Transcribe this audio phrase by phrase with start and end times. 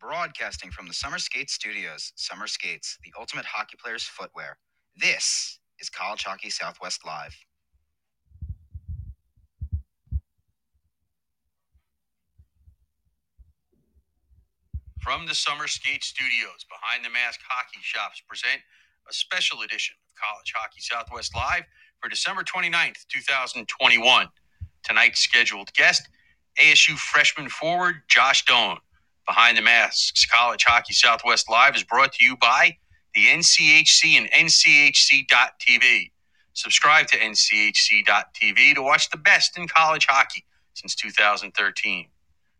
[0.00, 4.58] Broadcasting from the Summer Skates Studios, Summer Skates, the ultimate hockey player's footwear.
[4.94, 7.34] This is College Hockey Southwest Live.
[15.00, 18.62] From the Summer Skate Studios, Behind the Mask Hockey Shops present
[19.08, 21.64] a special edition of College Hockey Southwest Live
[22.02, 24.28] for December 29th, 2021.
[24.84, 26.08] Tonight's scheduled guest,
[26.60, 28.78] ASU freshman forward Josh Doan.
[29.26, 32.78] Behind the Masks College Hockey Southwest Live is brought to you by
[33.14, 36.12] the NCHC and NCHC.TV.
[36.54, 40.44] Subscribe to NCHC.TV to watch the best in college hockey
[40.74, 42.08] since 2013.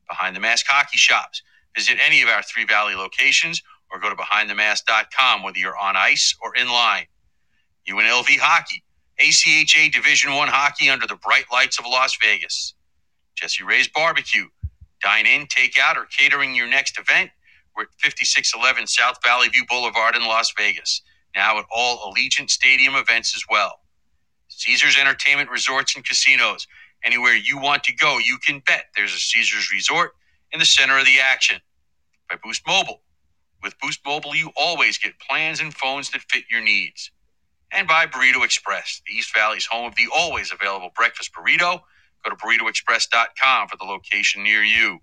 [0.09, 1.43] Behind the Mask Hockey Shops.
[1.77, 6.37] Visit any of our Three Valley locations or go to behindthemask.com whether you're on ice
[6.43, 7.07] or in line.
[7.91, 8.85] UNLV Hockey,
[9.21, 12.75] ACHA Division One hockey under the bright lights of Las Vegas.
[13.37, 14.47] Jessie Rae's Barbecue,
[15.03, 17.31] dine in, take out, or catering your next event.
[17.77, 21.03] We're at 5611 South Valley View Boulevard in Las Vegas.
[21.35, 23.81] Now at all Allegiant Stadium events as well.
[24.49, 26.67] Caesars Entertainment Resorts and Casinos.
[27.05, 30.13] Anywhere you want to go, you can bet there's a Caesars Resort
[30.53, 31.61] in the center of the action.
[32.31, 33.03] By Boost Mobile.
[33.63, 37.11] With Boost Mobile, you always get plans and phones that fit your needs.
[37.73, 41.83] And by Burrito Express, the East Valley's home of the always available breakfast burrito.
[42.25, 44.99] Go to burritoexpress.com for the location near you.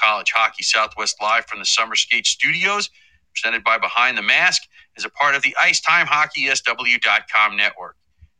[0.00, 2.90] College Hockey Southwest Live from the Summer Skate Studios,
[3.34, 4.62] presented by Behind the Mask,
[4.96, 7.96] is a part of the IcetimeHockeySW.com network.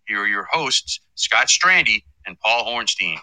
[0.06, 3.18] Here are your hosts, Scott Strandy and Paul Hornstein.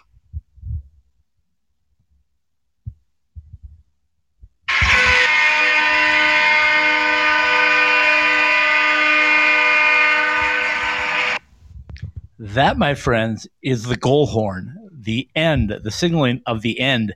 [12.38, 17.14] That, my friends, is the goal horn, the end, the signaling of the end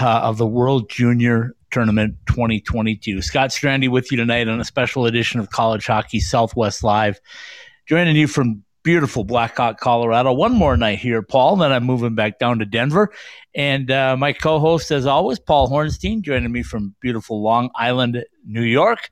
[0.00, 3.22] uh, of the World Junior Tournament 2022.
[3.22, 7.20] Scott Strandy with you tonight on a special edition of College Hockey Southwest Live.
[7.86, 10.32] Joining you from beautiful Blackhawk, Colorado.
[10.32, 11.56] One more night here, Paul.
[11.56, 13.12] Then I'm moving back down to Denver.
[13.54, 18.24] And uh, my co host, as always, Paul Hornstein, joining me from beautiful Long Island,
[18.46, 19.10] New York.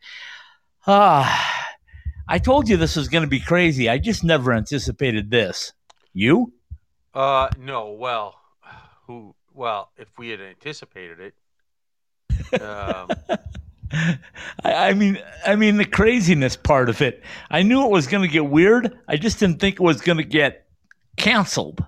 [0.86, 1.68] Ah,
[2.28, 3.88] I told you this was going to be crazy.
[3.88, 5.72] I just never anticipated this.
[6.12, 6.52] You?
[7.14, 7.90] Uh, no.
[7.92, 8.40] Well,
[9.06, 9.34] who?
[9.54, 13.08] Well, if we had anticipated it, um,
[13.92, 14.18] I,
[14.64, 17.22] I mean, I mean the craziness part of it.
[17.50, 18.98] I knew it was going to get weird.
[19.08, 20.66] I just didn't think it was going to get
[21.16, 21.84] canceled.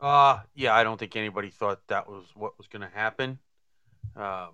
[0.00, 3.38] uh, yeah, I don't think anybody thought that was what was going to happen.
[4.16, 4.50] Um,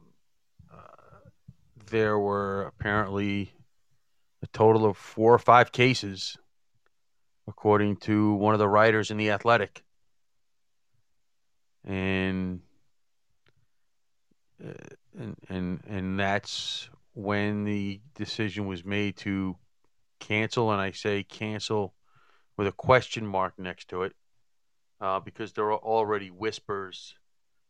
[0.72, 1.28] uh,
[1.86, 3.52] there were apparently
[4.42, 6.36] a total of four or five cases,
[7.48, 9.82] according to one of the writers in the Athletic,
[11.84, 12.60] and
[14.64, 14.72] uh,
[15.18, 19.56] and and and that's when the decision was made to
[20.20, 21.94] cancel, and I say cancel
[22.56, 24.12] with a question mark next to it,
[25.00, 27.14] uh, because there are already whispers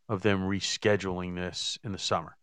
[0.07, 2.35] of them rescheduling this in the summer.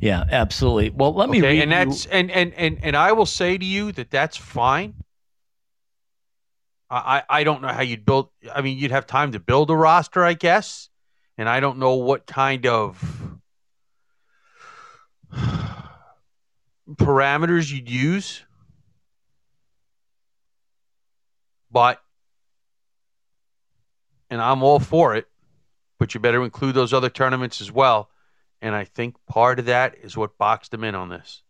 [0.00, 0.90] Yeah, absolutely.
[0.90, 3.58] Well, let me Okay, read and that's you- and, and and and I will say
[3.58, 4.94] to you that that's fine.
[6.90, 8.30] I I don't know how you'd build.
[8.52, 10.88] I mean, you'd have time to build a roster, I guess,
[11.36, 13.38] and I don't know what kind of
[16.94, 18.42] parameters you'd use,
[21.70, 22.02] but
[24.30, 25.26] and I'm all for it.
[25.98, 28.08] But you better include those other tournaments as well.
[28.60, 31.42] And I think part of that is what boxed them in on this.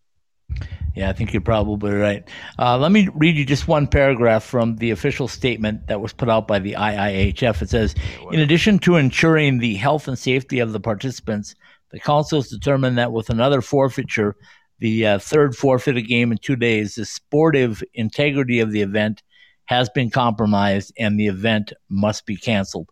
[0.99, 2.29] Yeah, I think you're probably right.
[2.59, 6.29] Uh, let me read you just one paragraph from the official statement that was put
[6.29, 7.63] out by the IIHF.
[7.63, 7.95] It says,
[8.33, 11.55] in addition to ensuring the health and safety of the participants,
[11.93, 14.35] the council has determined that with another forfeiture,
[14.81, 19.23] the uh, third forfeited game in two days, the sportive integrity of the event
[19.67, 22.89] has been compromised and the event must be canceled.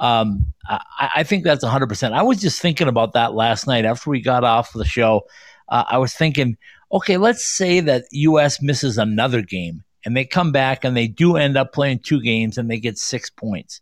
[0.00, 2.12] Um, I, I think that's 100%.
[2.14, 5.28] I was just thinking about that last night after we got off the show.
[5.68, 6.56] Uh, I was thinking,
[6.92, 8.60] okay, let's say that U.S.
[8.62, 12.58] misses another game and they come back and they do end up playing two games
[12.58, 13.80] and they get six points.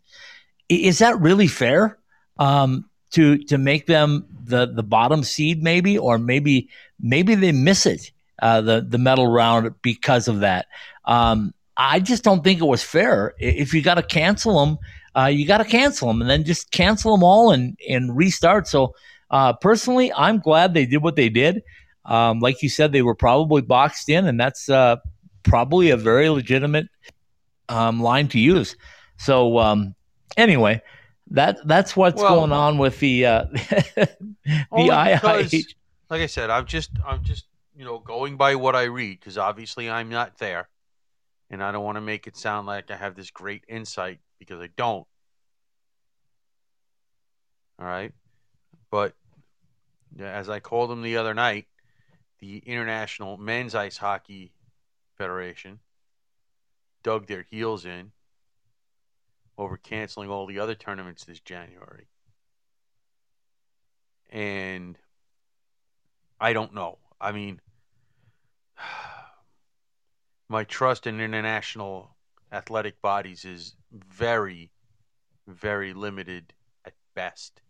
[0.68, 1.98] Is that really fair
[2.38, 6.68] um, to to make them the the bottom seed, maybe, or maybe
[7.00, 8.10] maybe they miss it
[8.40, 10.66] uh, the the medal round because of that?
[11.04, 13.34] Um, I just don't think it was fair.
[13.38, 14.78] If you got to cancel them,
[15.16, 18.68] uh, you got to cancel them and then just cancel them all and and restart.
[18.68, 18.94] So
[19.30, 21.62] uh, personally, I'm glad they did what they did.
[22.04, 24.96] Um, like you said, they were probably boxed in, and that's uh,
[25.44, 26.88] probably a very legitimate
[27.68, 28.76] um, line to use.
[29.18, 29.94] So um,
[30.36, 30.82] anyway,
[31.30, 34.08] that that's what's Well- going on with the uh, the
[34.70, 35.74] because, IIH.
[36.10, 37.46] like I said, I'm just I'm just
[37.76, 40.68] you know going by what I read because obviously I'm not there,
[41.50, 44.60] and I don't want to make it sound like I have this great insight because
[44.60, 45.06] I don't.
[47.78, 48.12] All right,
[48.90, 49.14] but
[50.20, 51.66] as I called him the other night,
[52.42, 54.52] the International Men's Ice Hockey
[55.16, 55.78] Federation
[57.04, 58.10] dug their heels in
[59.56, 62.08] over canceling all the other tournaments this January.
[64.28, 64.98] And
[66.40, 66.98] I don't know.
[67.20, 67.60] I mean,
[70.48, 72.16] my trust in international
[72.50, 74.72] athletic bodies is very,
[75.46, 76.54] very limited
[76.84, 77.62] at best.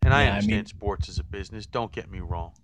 [0.00, 1.66] And I Yeah, I understand mean- sports is a business.
[1.66, 2.54] Don't get me wrong.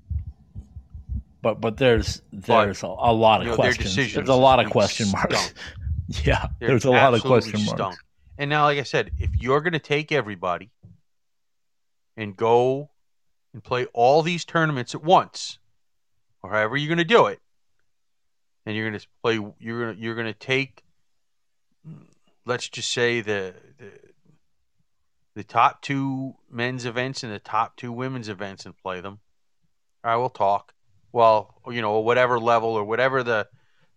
[1.44, 3.94] But but there's there's a, a lot of you know, questions.
[3.94, 5.38] There's a lot of question marks.
[5.38, 5.54] stunk.
[6.24, 7.98] Yeah, They're there's a lot of question marks.
[8.38, 10.70] And now, like I said, if you're going to take everybody
[12.16, 12.90] and go
[13.52, 15.58] and play all these tournaments at once,
[16.42, 17.40] or however you're going to do it,
[18.64, 20.82] and you're going to play, you're going to you're going to take,
[22.46, 23.90] let's just say the, the
[25.34, 29.20] the top two men's events and the top two women's events and play them.
[30.02, 30.73] All right, we'll talk.
[31.14, 33.46] Well, you know, whatever level or whatever the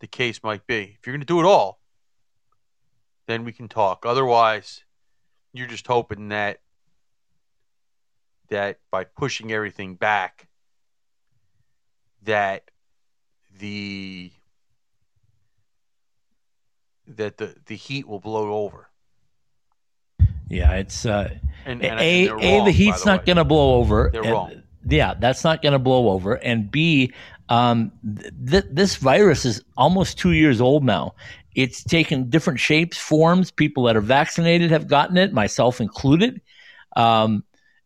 [0.01, 0.97] the case might be.
[0.99, 1.79] If you're going to do it all,
[3.25, 4.05] then we can talk.
[4.05, 4.83] Otherwise,
[5.51, 6.59] you're just hoping that
[8.49, 10.47] that by pushing everything back,
[12.21, 12.69] that
[13.57, 14.31] the
[17.07, 18.89] that the the heat will blow over.
[20.49, 21.33] Yeah, it's uh,
[21.65, 24.11] And, a and, a, a the heat's not going to blow over.
[24.13, 24.63] They're and- wrong.
[24.89, 26.35] Yeah, that's not going to blow over.
[26.35, 27.11] And B,
[27.49, 31.15] um, th- th- this virus is almost two years old now.
[31.55, 33.51] It's taken different shapes, forms.
[33.51, 36.41] People that are vaccinated have gotten it, myself included.
[36.95, 37.43] Um,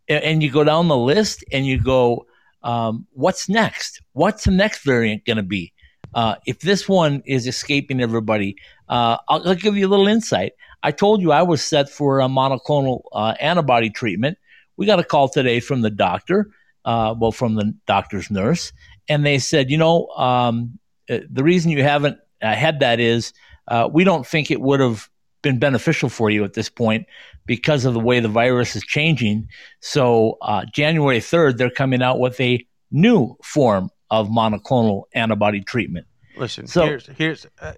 [0.10, 2.28] a- and, you go down the list and you go,
[2.64, 4.02] um, what's next?
[4.14, 5.74] What's the next variant going to be?
[6.14, 8.58] Uh, if this one is escaping everybody,
[8.90, 10.54] uh, I'll, I'll give you a little insight.
[10.84, 14.38] I told you I was set for a monoclonal uh, antibody treatment.
[14.78, 16.52] We got a call today from the doctor
[16.86, 18.72] uh, well, from the doctor's nurse,
[19.08, 20.80] and they said, you know, um,
[21.10, 23.34] uh, the reason you haven't uh, had that is
[23.68, 25.10] uh, we don't think it would have
[25.42, 27.06] been beneficial for you at this point
[27.46, 29.48] because of the way the virus is changing.
[29.80, 36.06] So, uh, January 3rd, they're coming out with a new form of monoclonal antibody treatment.
[36.38, 37.74] Listen, So- here's here's uh,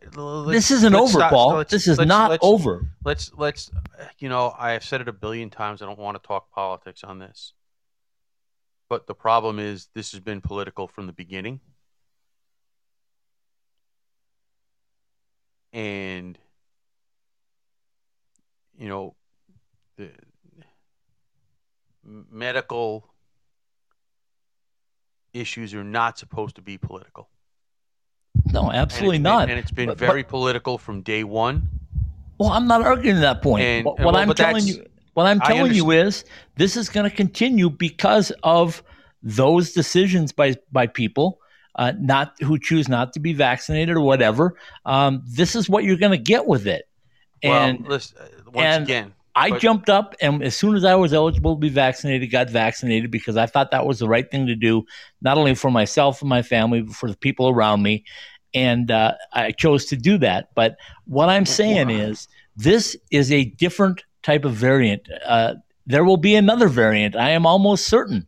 [0.48, 1.64] this isn't over, stop- Paul.
[1.66, 2.88] this is not let's- over.
[3.04, 3.72] let's let's
[4.20, 7.04] you know i have said it a billion times i don't want to talk politics
[7.04, 7.54] on this
[8.94, 11.60] but the problem is this has been political from the beginning
[15.74, 16.38] and
[18.78, 19.16] you know
[19.98, 20.12] the
[22.32, 23.12] medical
[25.34, 27.28] issues are not supposed to be political
[28.52, 29.50] No, absolutely been- not.
[29.50, 31.68] and it's been But- very political from day one
[32.38, 33.64] Well, I'm not arguing that point.
[33.64, 36.26] And- what and what well, I'm telling you, what I'm telling you is,
[36.56, 38.84] this is going to continue because of
[39.22, 41.40] those decisions by by people
[41.76, 44.56] uh, not who choose not to be vaccinated or whatever.
[44.86, 46.88] Um, this is what you're going to get with it.
[47.42, 50.86] And well listen, uh, once and again I but- jumped up, and as soon as
[50.86, 54.30] I was eligible to be vaccinated, got vaccinated because I thought that was the right
[54.30, 54.86] thing to do,
[55.22, 58.04] not only for myself and my family, but for the people around me.
[58.54, 60.50] And uh, I chose to do that.
[60.54, 65.08] But what I'm saying is, this is a different type of variant.
[65.26, 67.16] Uh, there will be another variant.
[67.16, 68.28] I am almost certain.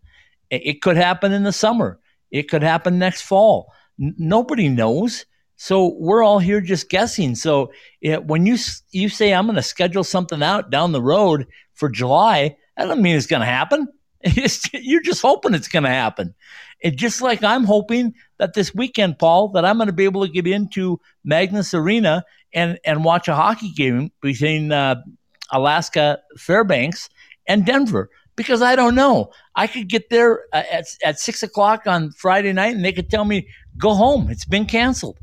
[0.49, 1.99] It, it could happen in the summer.
[2.31, 3.71] It could happen next fall.
[4.01, 5.25] N- nobody knows.
[5.57, 7.35] So we're all here just guessing.
[7.35, 7.71] So
[8.01, 8.57] yeah, when you
[8.91, 13.01] you say I'm going to schedule something out down the road for July, that doesn't
[13.01, 13.87] mean it's going to happen.
[14.27, 16.33] It's, you're just hoping it's going to happen.
[16.83, 20.25] And just like I'm hoping that this weekend, Paul, that I'm going to be able
[20.25, 24.95] to get into Magness Arena and and watch a hockey game between uh,
[25.51, 27.09] Alaska Fairbanks
[27.47, 29.31] and Denver because I don't know.
[29.55, 33.09] I could get there uh, at at six o'clock on Friday night and they could
[33.09, 33.47] tell me
[33.77, 34.29] go home.
[34.29, 35.19] It's been canceled.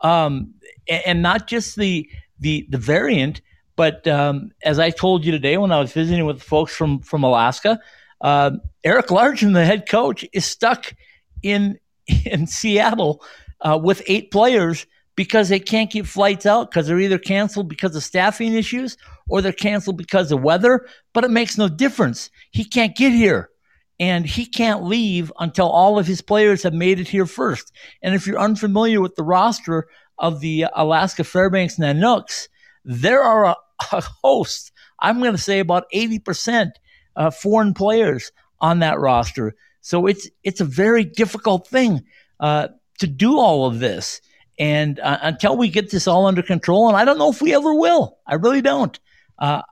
[0.00, 0.54] Um,
[0.88, 2.08] and, and not just the
[2.40, 3.40] the the variant,
[3.76, 7.24] but um, as I told you today when I was visiting with folks from from
[7.24, 7.78] Alaska,
[8.20, 8.52] uh,
[8.84, 10.94] Erik Largen, the head coach, is stuck
[11.42, 11.78] in
[12.24, 13.22] in Seattle
[13.60, 17.96] uh, with eight players because they can't keep flights out because they're either canceled because
[17.96, 18.96] of staffing issues
[19.28, 20.86] or they're canceled because of weather.
[21.12, 22.30] But it makes no difference.
[22.50, 23.50] He can't get here.
[23.98, 27.72] And he can't leave until all of his players have made it here first.
[28.02, 32.48] And if you're unfamiliar with the roster of the Alaska Fairbanks Nanooks,
[32.84, 33.56] there are a,
[33.92, 34.70] a host
[35.00, 36.72] I'm going to say about 80%
[37.16, 39.54] uh, foreign players on that roster.
[39.80, 42.04] So it's it's a very difficult thing
[42.40, 42.68] uh,
[42.98, 44.20] to do all of this.
[44.58, 47.54] And uh, until we get this all under control, and I don't know if we
[47.54, 48.98] ever will, I really don't.
[49.38, 49.62] Uh,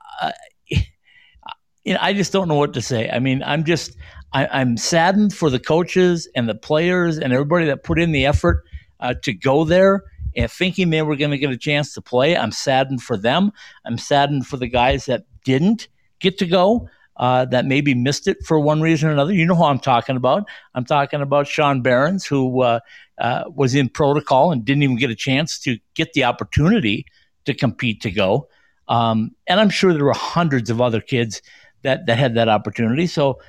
[1.85, 3.09] you know, I just don't know what to say.
[3.09, 3.95] I mean, I'm just
[4.33, 8.25] I, am saddened for the coaches and the players and everybody that put in the
[8.25, 8.63] effort
[8.99, 10.03] uh, to go there
[10.35, 12.35] and thinking they were going to get a chance to play.
[12.35, 13.51] I'm saddened for them.
[13.85, 15.87] I'm saddened for the guys that didn't
[16.19, 16.89] get to go.
[17.17, 19.33] Uh, that maybe missed it for one reason or another.
[19.33, 20.43] You know who I'm talking about.
[20.73, 22.81] I'm talking about Sean Behrens, who uh,
[23.19, 27.05] uh, was in protocol and didn't even get a chance to get the opportunity
[27.45, 28.49] to compete to go.
[28.89, 31.41] Um, and I'm sure there were hundreds of other kids
[31.83, 33.07] that that had that opportunity.
[33.07, 33.39] So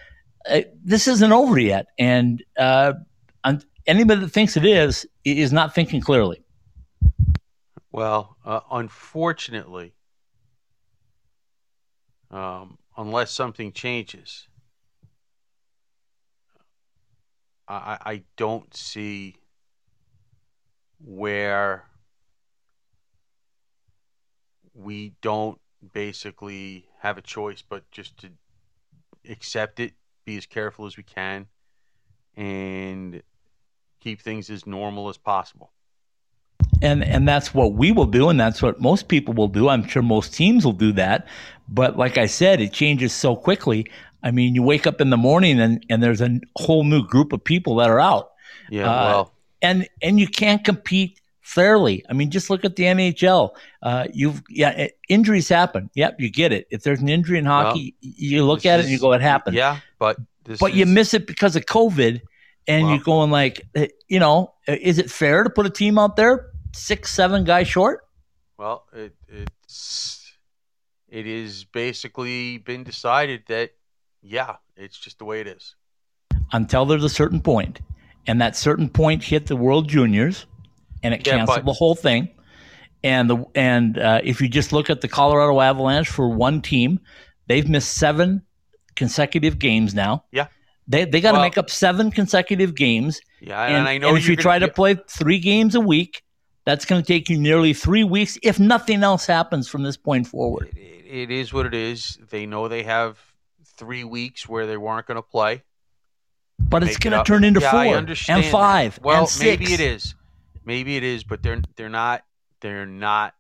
[0.49, 2.93] uh, this isn't over yet, and uh,
[3.87, 6.43] anybody that thinks it is is not thinking clearly.
[7.93, 9.95] Well, uh, unfortunately,
[12.31, 14.49] um, unless something changes,
[17.69, 19.37] I, I don't see
[20.99, 21.85] where
[24.75, 25.59] we don't
[25.93, 28.31] basically have a choice but just to
[29.29, 31.47] accept it, be as careful as we can,
[32.37, 33.23] and
[34.01, 35.73] keep things as normal as possible.
[36.83, 39.69] And and that's what we will do, and that's what most people will do.
[39.69, 41.27] I'm sure most teams will do that.
[41.69, 43.91] But like I said, it changes so quickly.
[44.23, 47.33] I mean, you wake up in the morning and, and there's a whole new group
[47.33, 48.33] of people that are out.
[48.71, 52.05] Yeah, uh, well, and and you can't compete fairly.
[52.09, 53.51] I mean, just look at the NHL.
[53.83, 55.91] Uh, you've yeah, injuries happen.
[55.95, 56.67] Yep, you get it.
[56.71, 59.21] If there's an injury in hockey, well, you look at it and you go, "It
[59.21, 60.19] happened." Yeah, but
[60.59, 60.77] but is...
[60.77, 62.21] you miss it because of COVID,
[62.67, 63.63] and you're going like,
[64.09, 68.01] you know, is it fair to put a team out there six, seven guys short?
[68.59, 70.33] Well, it, it's
[71.09, 73.71] it is basically been decided that
[74.23, 75.75] yeah, it's just the way it is.
[76.53, 77.81] Until there's a certain point,
[78.27, 80.47] and that certain point hit the World Juniors
[81.03, 82.31] and it yeah, canceled but- the whole thing.
[83.05, 86.99] And the and uh, if you just look at the Colorado Avalanche for one team,
[87.47, 88.43] they've missed seven
[88.97, 90.25] consecutive games now.
[90.33, 90.49] Yeah.
[90.89, 93.21] They, they got to well, make up seven consecutive games.
[93.41, 94.09] Yeah, and, and I know.
[94.09, 96.23] And if you try to play three games a week,
[96.67, 100.27] that's going to take you nearly three weeks if nothing else happens from this point
[100.27, 100.69] forward.
[100.77, 102.19] it, it is what it is.
[102.29, 103.19] They know they have
[103.65, 105.63] three weeks where they weren't going to play.
[106.59, 108.95] But it's going to turn into yeah, four and five.
[108.97, 109.05] That.
[109.05, 110.15] Well, and maybe it is.
[110.65, 112.25] Maybe it is, but they're they're not
[112.61, 113.35] they're not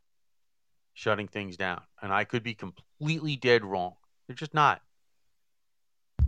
[0.92, 1.80] shutting things down.
[2.00, 3.94] And I could be completely dead wrong.
[4.26, 4.82] They're just not.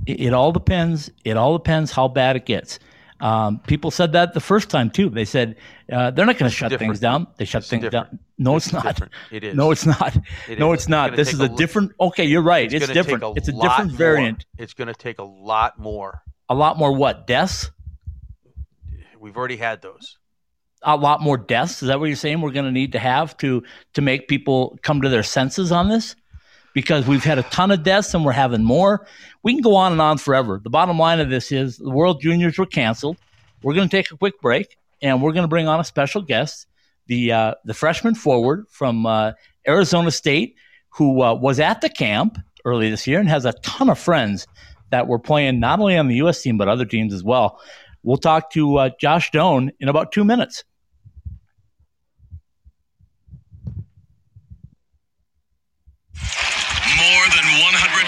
[0.07, 1.11] It, it all depends.
[1.25, 2.79] It all depends how bad it gets.
[3.21, 5.11] Um, people said that the first time too.
[5.11, 5.57] They said
[5.91, 6.93] uh, they're not going to shut different.
[6.93, 7.27] things down.
[7.37, 8.11] They shut it's things different.
[8.11, 8.19] down.
[8.39, 8.85] No, it's, it's not.
[8.85, 9.13] Different.
[9.31, 9.57] It is.
[9.57, 10.17] No, it's not.
[10.49, 10.81] It no, is.
[10.81, 11.11] it's not.
[11.11, 11.93] It's this is a, different.
[12.01, 12.73] Okay, you're right.
[12.73, 13.25] It's, different.
[13.25, 13.99] A it's a different more.
[13.99, 14.47] variant.
[14.57, 16.23] It's going to take a lot more.
[16.49, 17.27] A lot more what?
[17.27, 17.71] Deaths.
[19.19, 20.17] We've already had those
[20.83, 21.83] a lot more deaths.
[21.83, 22.41] Is that what you're saying?
[22.41, 23.63] We're going to need to have to
[23.95, 26.15] to make people come to their senses on this,
[26.79, 29.05] because we've had a ton of deaths and we're having more.
[29.43, 30.61] We can go on and on forever.
[30.63, 33.17] The bottom line of this is the World Juniors were canceled.
[33.65, 36.23] We're going to take a quick break and we're going to bring on a special
[36.23, 36.69] guest,
[37.09, 39.33] the uh, the freshman forward from uh,
[39.67, 40.55] Arizona State,
[40.91, 44.47] who uh, was at the camp early this year and has a ton of friends
[44.91, 46.41] that were playing not only on the U.S.
[46.41, 47.59] team but other teams as well.
[48.05, 50.63] We'll talk to uh, Josh Doan in about two minutes.
[56.99, 57.45] More than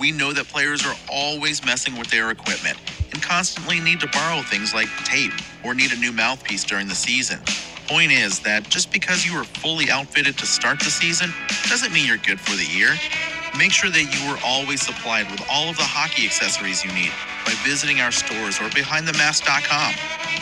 [0.00, 2.78] we know that players are always messing with their equipment
[3.12, 5.32] and constantly need to borrow things like tape
[5.64, 7.40] or need a new mouthpiece during the season.
[7.88, 11.32] Point is that just because you are fully outfitted to start the season
[11.68, 12.90] doesn't mean you're good for the year.
[13.58, 17.12] Make sure that you are always supplied with all of the hockey accessories you need
[17.46, 19.94] by visiting our stores or behindthemask.com.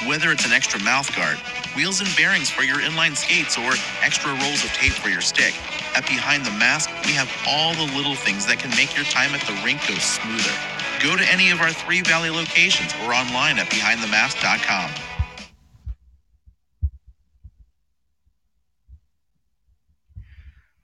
[0.08, 1.38] Whether it's an extra mouthguard,
[1.76, 5.54] wheels and bearings for your inline skates, or extra rolls of tape for your stick,
[5.96, 9.34] at Behind the Mask, we have all the little things that can make your time
[9.34, 10.56] at the rink go smoother.
[11.02, 14.90] Go to any of our three Valley locations or online at behindthemask.com.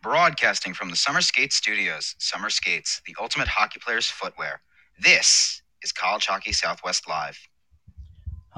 [0.02, 4.62] Broadcasting from the Summer Skates Studios, Summer Skates, the ultimate hockey player's footwear.
[4.98, 7.38] This is College Hockey Southwest Live.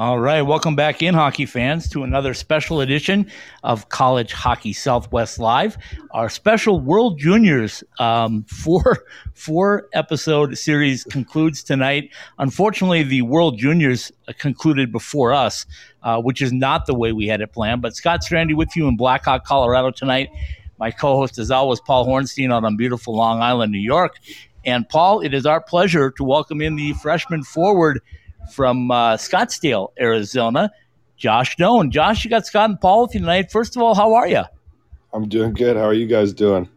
[0.00, 3.30] All right, welcome back in, hockey fans, to another special edition
[3.62, 5.76] of College Hockey Southwest Live.
[6.12, 9.04] Our special World Juniors um, four
[9.34, 12.14] four episode series concludes tonight.
[12.38, 15.66] Unfortunately, the World Juniors concluded before us,
[16.02, 17.82] uh, which is not the way we had it planned.
[17.82, 20.30] But Scott Strandy with you in Blackhawk, Colorado tonight.
[20.78, 24.16] My co-host, as always, Paul Hornstein out on beautiful Long Island, New York.
[24.64, 28.00] And Paul, it is our pleasure to welcome in the freshman forward
[28.52, 30.70] from uh, Scottsdale, Arizona,
[31.16, 31.90] Josh Doan.
[31.90, 33.50] Josh, you got Scott and Paul with you tonight.
[33.50, 34.42] First of all, how are you?
[35.12, 35.76] I'm doing good.
[35.76, 36.68] How are you guys doing?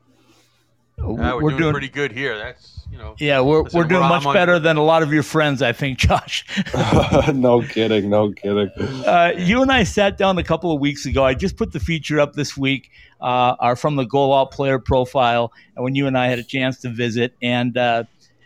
[1.00, 2.38] Uh, we're, we're, doing, doing, pretty good here.
[2.38, 3.16] That's you know.
[3.20, 6.46] Yeah, we're we're doing much better than a lot of your friends, I think, Josh.
[7.34, 8.70] no kidding, no kidding.
[8.78, 11.26] Uh, you and I sat down a couple of weeks ago.
[11.26, 12.92] I just put the feature up this week.
[13.20, 16.44] Uh, are from the goal out player profile, and when you and I had a
[16.44, 18.04] chance to visit, and uh,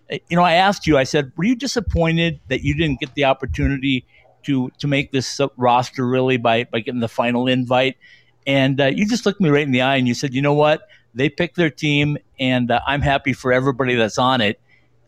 [0.10, 3.26] you know, I asked you, I said, were you disappointed that you didn't get the
[3.26, 4.06] opportunity
[4.44, 7.98] to to make this roster really by by getting the final invite?
[8.46, 10.54] And uh, you just looked me right in the eye and you said, you know
[10.54, 10.88] what?
[11.14, 14.60] They picked their team, and uh, I'm happy for everybody that's on it.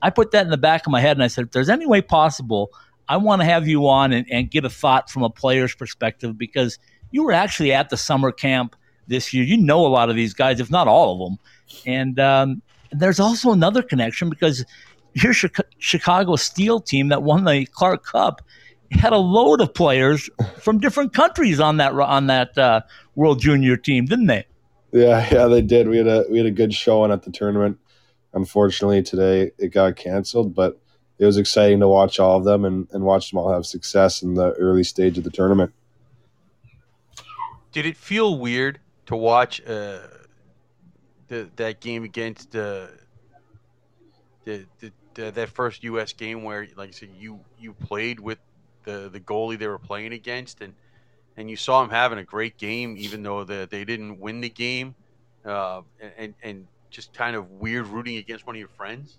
[0.01, 1.85] I put that in the back of my head and I said, if there's any
[1.85, 2.71] way possible,
[3.07, 6.37] I want to have you on and, and get a thought from a player's perspective
[6.37, 6.79] because
[7.11, 8.75] you were actually at the summer camp
[9.07, 9.43] this year.
[9.43, 11.39] You know a lot of these guys, if not all of them.
[11.85, 14.65] And um, there's also another connection because
[15.13, 15.33] your
[15.79, 18.41] Chicago Steel team that won the Clark Cup
[18.91, 22.81] had a load of players from different countries on that on that uh,
[23.15, 24.45] World Junior team, didn't they?
[24.91, 25.87] Yeah, yeah, they did.
[25.87, 27.77] We had a we had a good showing at the tournament.
[28.33, 30.79] Unfortunately, today it got canceled, but
[31.17, 34.21] it was exciting to watch all of them and, and watch them all have success
[34.21, 35.73] in the early stage of the tournament.
[37.71, 39.99] Did it feel weird to watch uh,
[41.27, 42.87] the, that game against uh,
[44.45, 46.13] the, the uh, that first U.S.
[46.13, 48.39] game where, like I said, you you played with
[48.83, 50.73] the the goalie they were playing against, and
[51.37, 54.49] and you saw him having a great game, even though the, they didn't win the
[54.49, 54.95] game,
[55.45, 55.81] uh,
[56.17, 59.17] and and just kind of weird rooting against one of your friends.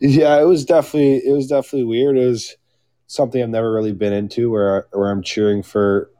[0.00, 2.16] Yeah, it was definitely it was definitely weird.
[2.16, 2.56] It was
[3.06, 6.10] something I've never really been into, where where I'm cheering for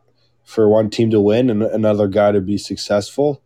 [0.44, 3.42] for one team to win and another guy to be successful.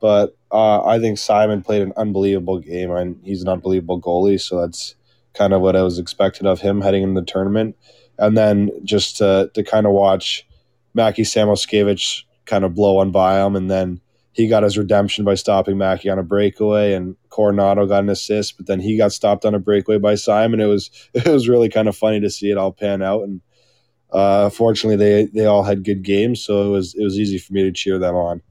[0.00, 4.40] But uh, I think Simon played an unbelievable game, and he's an unbelievable goalie.
[4.40, 4.94] So that's
[5.34, 7.76] kind of what I was expected of him heading into the tournament.
[8.18, 10.46] And then just to, to kind of watch
[10.94, 14.00] Mackie Samoskevich kind of blow one by him, and then
[14.32, 18.56] he got his redemption by stopping Mackie on a breakaway, and Coronato got an assist,
[18.56, 20.60] but then he got stopped on a breakaway by Simon.
[20.60, 23.40] It was it was really kind of funny to see it all pan out, and
[24.12, 27.52] uh, fortunately they they all had good games, so it was it was easy for
[27.52, 28.42] me to cheer them on.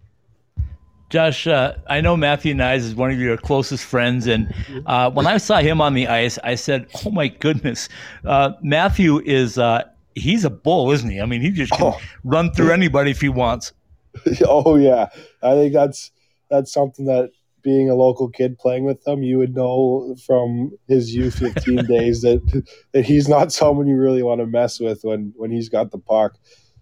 [1.09, 4.53] Josh, uh, I know Matthew Knies is one of your closest friends, and
[4.85, 7.89] uh, when I saw him on the ice, I said, "Oh my goodness,
[8.25, 11.19] uh, Matthew is uh, he's a bull, isn't he?
[11.19, 11.99] I mean, he just can oh.
[12.23, 13.73] run through anybody if he wants."
[14.47, 15.07] oh yeah,
[15.41, 16.11] I think that's
[16.49, 21.15] that's something that being a local kid playing with him, you would know from his
[21.15, 25.49] U15 days that that he's not someone you really want to mess with when when
[25.51, 26.37] he's got the puck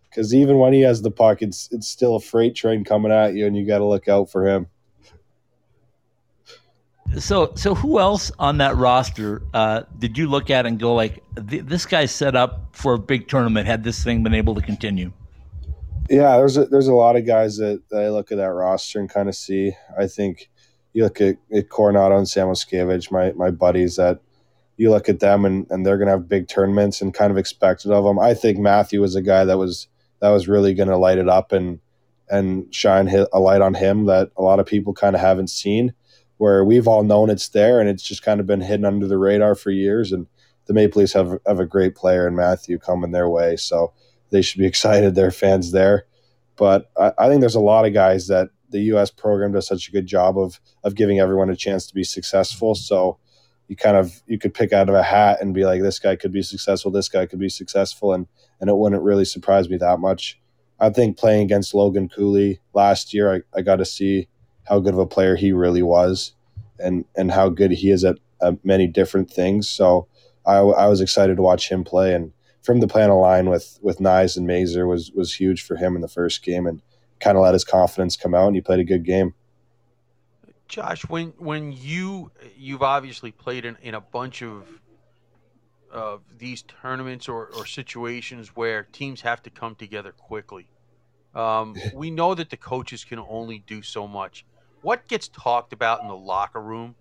[0.10, 3.34] because even when he has the puck, it's it's still a freight train coming at
[3.34, 4.67] you, and you got to look out for him.
[7.20, 11.24] So, so who else on that roster uh, did you look at and go like,
[11.36, 13.65] this guy's set up for a big tournament?
[13.65, 15.13] Had this thing been able to continue?
[16.10, 19.00] Yeah, there's a, there's a lot of guys that, that I look at that roster
[19.00, 19.72] and kind of see.
[19.98, 20.50] I think
[20.93, 24.20] you look at, at Coronato and Samoskevich, my my buddies that
[24.78, 27.38] you look at them and, and they're going to have big tournaments and kind of
[27.38, 28.20] expected of them.
[28.20, 29.88] I think Matthew was a guy that was
[30.19, 31.80] that was really going to light it up and
[32.30, 35.93] and shine a light on him that a lot of people kind of haven't seen.
[36.38, 39.17] Where we've all known it's there, and it's just kind of been hidden under the
[39.17, 40.12] radar for years.
[40.12, 40.27] And
[40.67, 43.93] the Maple Leafs have have a great player in Matthew coming their way, so
[44.30, 45.15] they should be excited.
[45.15, 46.06] Their fans there,
[46.56, 49.10] but I, I think there's a lot of guys that the U.S.
[49.10, 52.75] program does such a good job of of giving everyone a chance to be successful.
[52.75, 53.17] So
[53.67, 56.15] you kind of you could pick out of a hat and be like, this guy
[56.15, 58.27] could be successful, this guy could be successful, and
[58.60, 60.39] and it wouldn't really surprise me that much.
[60.80, 64.28] I think playing against Logan Cooley last year, I, I got to see
[64.63, 66.34] how good of a player he really was,
[66.80, 69.70] and and how good he is at, at many different things.
[69.70, 70.08] So
[70.46, 74.00] I, I was excited to watch him play, and from the plan line with with
[74.00, 76.82] Knies and Mazer was was huge for him in the first game, and
[77.20, 79.34] kind of let his confidence come out, and he played a good game.
[80.67, 84.67] Josh, when when you you've obviously played in, in a bunch of
[85.97, 90.67] of these tournaments or, or situations where teams have to come together quickly.
[91.33, 94.45] Um, we know that the coaches can only do so much.
[94.81, 96.95] What gets talked about in the locker room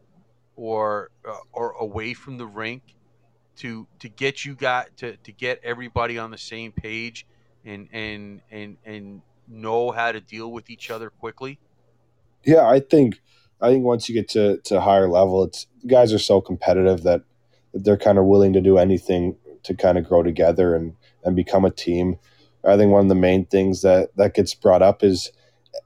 [0.56, 2.82] or uh, or away from the rink
[3.56, 7.26] to to get you got to, to get everybody on the same page
[7.64, 11.58] and and and and know how to deal with each other quickly?
[12.44, 13.20] Yeah, I think
[13.60, 17.22] I think once you get to, to higher level, it's guys are so competitive that
[17.84, 21.64] they're kind of willing to do anything to kind of grow together and, and become
[21.64, 22.18] a team.
[22.64, 25.30] I think one of the main things that, that gets brought up is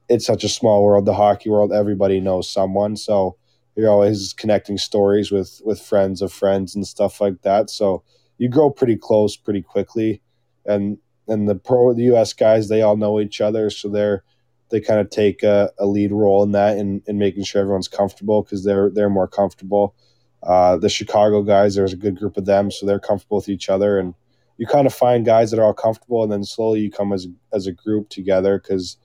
[0.09, 1.73] it's such a small world, the hockey world.
[1.73, 3.37] Everybody knows someone, so
[3.77, 7.71] you're always connecting stories with with friends of friends and stuff like that.
[7.71, 8.03] So
[8.39, 10.21] you grow pretty close pretty quickly,
[10.67, 10.99] and
[11.29, 12.33] and the pro the U.S.
[12.33, 14.25] guys they all know each other, so they're
[14.71, 17.89] they kind of take a, a lead role in that in, in making sure everyone's
[17.89, 19.95] comfortable because they're they're more comfortable.
[20.43, 23.69] Uh, the Chicago guys, there's a good group of them, so they're comfortable with each
[23.69, 24.15] other, and
[24.57, 27.27] you kind of find guys that are all comfortable, and then slowly you come as
[27.53, 28.97] as a group together because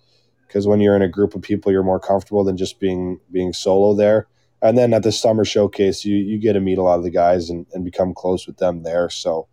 [0.47, 3.53] because when you're in a group of people, you're more comfortable than just being being
[3.53, 4.27] solo there.
[4.61, 7.09] And then at the summer showcase, you you get to meet a lot of the
[7.09, 9.09] guys and, and become close with them there.
[9.09, 9.47] So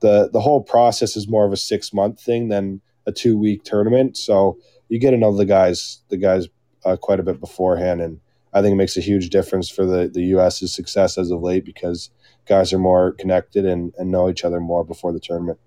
[0.00, 3.64] the the whole process is more of a six month thing than a two week
[3.64, 4.16] tournament.
[4.16, 6.48] So you get to know the guys the guys
[6.84, 8.20] uh, quite a bit beforehand, and
[8.52, 11.64] I think it makes a huge difference for the the U.S.'s success as of late
[11.64, 12.10] because
[12.46, 15.58] guys are more connected and, and know each other more before the tournament.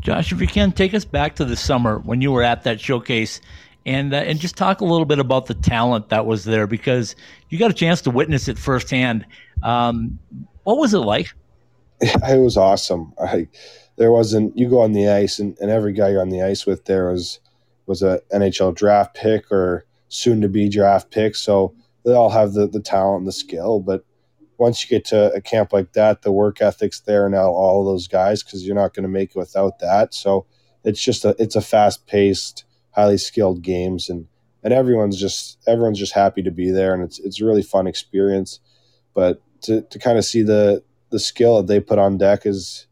[0.00, 2.80] Josh, if you can take us back to the summer when you were at that
[2.80, 3.40] showcase,
[3.86, 7.16] and uh, and just talk a little bit about the talent that was there because
[7.48, 9.24] you got a chance to witness it firsthand.
[9.62, 10.18] Um,
[10.64, 11.32] what was it like?
[12.00, 13.14] It was awesome.
[13.18, 13.48] I
[13.96, 16.66] there wasn't you go on the ice and, and every guy you're on the ice
[16.66, 17.38] with there was
[17.86, 21.34] was a NHL draft pick or soon to be draft pick.
[21.34, 23.80] So they all have the, the talent and the skill.
[23.80, 24.04] But
[24.58, 28.06] once you get to a camp like that, the work ethic's there now, all those
[28.06, 30.14] guys, because you're not going to make it without that.
[30.14, 30.46] So
[30.84, 34.26] it's just a it's a fast paced, highly skilled games and
[34.62, 37.86] and everyone's just everyone's just happy to be there and it's it's a really fun
[37.86, 38.60] experience.
[39.14, 42.86] But to, to kind of see the the skill that they put on deck is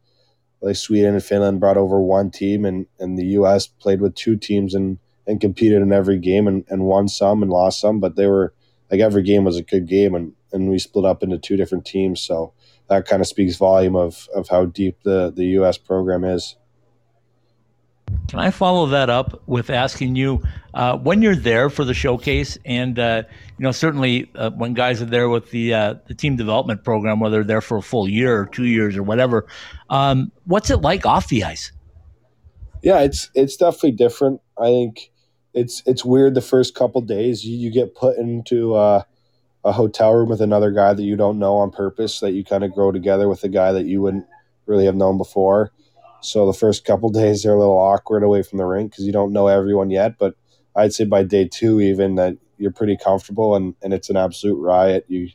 [0.63, 3.67] like Sweden and Finland brought over one team, and, and the U.S.
[3.67, 4.97] played with two teams and,
[5.27, 7.99] and competed in every game and, and won some and lost some.
[7.99, 8.53] But they were
[8.91, 11.85] like every game was a good game, and, and we split up into two different
[11.85, 12.21] teams.
[12.21, 12.53] So
[12.89, 15.77] that kind of speaks volume of, of how deep the, the U.S.
[15.77, 16.55] program is.
[18.27, 22.57] Can I follow that up with asking you uh, when you're there for the showcase,
[22.65, 23.23] and uh,
[23.57, 27.19] you know certainly uh, when guys are there with the uh, the team development program,
[27.19, 29.47] whether they're there for a full year or two years or whatever,
[29.89, 31.71] um, what's it like off the ice?
[32.81, 34.41] Yeah, it's it's definitely different.
[34.57, 35.11] I think
[35.53, 37.45] it's it's weird the first couple days.
[37.45, 39.03] You, you get put into uh,
[39.63, 42.63] a hotel room with another guy that you don't know on purpose, that you kind
[42.63, 44.25] of grow together with a guy that you wouldn't
[44.65, 45.71] really have known before
[46.23, 49.11] so the first couple days they're a little awkward away from the rink because you
[49.11, 50.17] don't know everyone yet.
[50.17, 50.35] But
[50.75, 54.57] I'd say by day two, even that you're pretty comfortable and, and it's an absolute
[54.57, 55.05] riot.
[55.07, 55.29] You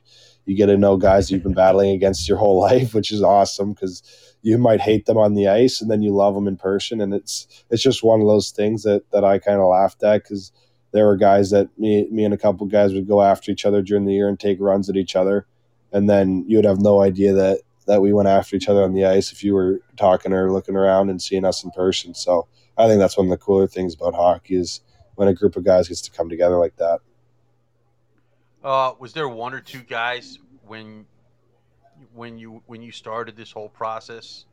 [0.47, 3.73] you get to know guys you've been battling against your whole life, which is awesome
[3.75, 4.03] because
[4.43, 7.01] you might hate them on the ice and then you love them in person.
[7.01, 10.23] And it's it's just one of those things that that I kind of laughed at
[10.23, 10.53] because
[10.93, 13.83] there were guys that me me and a couple guys would go after each other
[13.83, 15.47] during the year and take runs at each other,
[15.93, 18.93] and then you would have no idea that that we went after each other on
[18.93, 22.15] the ice if you were talking or looking around and seeing us in person.
[22.15, 22.47] So
[22.77, 24.83] I think that's one of the cooler things about hockey is
[25.15, 27.01] when a group of guys gets to come together like that.
[28.63, 31.07] Uh, was there one or two guys when
[32.19, 34.45] when you when you started this whole process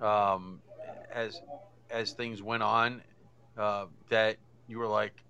[0.00, 0.60] um,
[1.12, 1.40] as
[1.90, 3.02] as things went on
[3.56, 4.36] uh, that
[4.66, 5.22] you were like,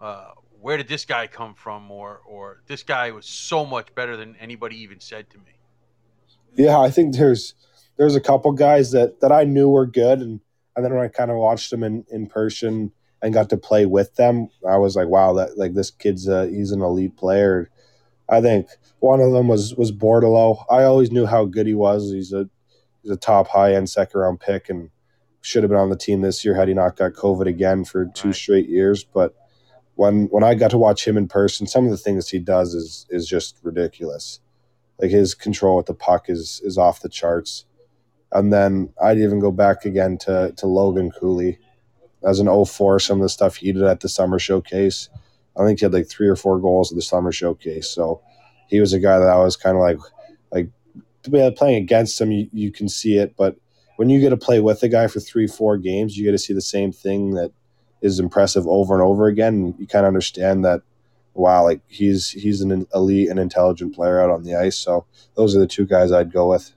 [0.00, 4.16] uh, where did this guy come from, or or this guy was so much better
[4.16, 5.54] than anybody even said to me.
[6.56, 7.54] Yeah, I think there's
[7.96, 10.40] there's a couple guys that that I knew were good, and
[10.74, 12.92] and then when I kind of watched them in in person
[13.22, 16.48] and got to play with them, I was like, wow, that like this kid's a,
[16.48, 17.70] he's an elite player.
[18.28, 18.68] I think
[19.00, 20.64] one of them was was Bordeleau.
[20.70, 22.10] I always knew how good he was.
[22.10, 22.48] He's a
[23.02, 24.90] he's a top high end second round pick and
[25.40, 28.06] should have been on the team this year had he not got COVID again for
[28.06, 28.34] two right.
[28.34, 29.04] straight years.
[29.04, 29.34] But
[29.94, 32.74] when when I got to watch him in person, some of the things he does
[32.74, 34.40] is is just ridiculous.
[34.98, 37.64] Like his control with the puck is is off the charts.
[38.32, 41.58] And then I'd even go back again to to Logan Cooley
[42.24, 45.08] as an 04, some of the stuff he did at the summer showcase.
[45.58, 47.88] I think he had like three or four goals at the summer showcase.
[47.88, 48.20] So
[48.68, 49.98] he was a guy that I was kind of like
[50.52, 52.30] like playing against him.
[52.32, 53.56] You, you can see it, but
[53.96, 56.38] when you get to play with a guy for three, four games, you get to
[56.38, 57.52] see the same thing that
[58.02, 59.74] is impressive over and over again.
[59.78, 60.82] You kind of understand that
[61.34, 64.76] wow, like he's he's an elite and intelligent player out on the ice.
[64.76, 66.72] So those are the two guys I'd go with.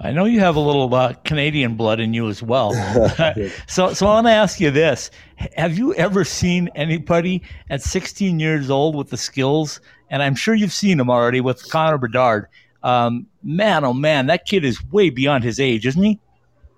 [0.00, 2.72] I know you have a little uh, Canadian blood in you as well.
[3.66, 5.10] so, so I want to ask you this:
[5.56, 9.80] Have you ever seen anybody at 16 years old with the skills?
[10.10, 12.46] And I'm sure you've seen him already with Connor Bedard.
[12.82, 16.20] Um, man, oh man, that kid is way beyond his age, isn't he?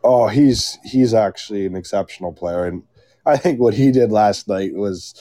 [0.03, 2.83] Oh, he's he's actually an exceptional player, and
[3.27, 5.15] I think what he did last night was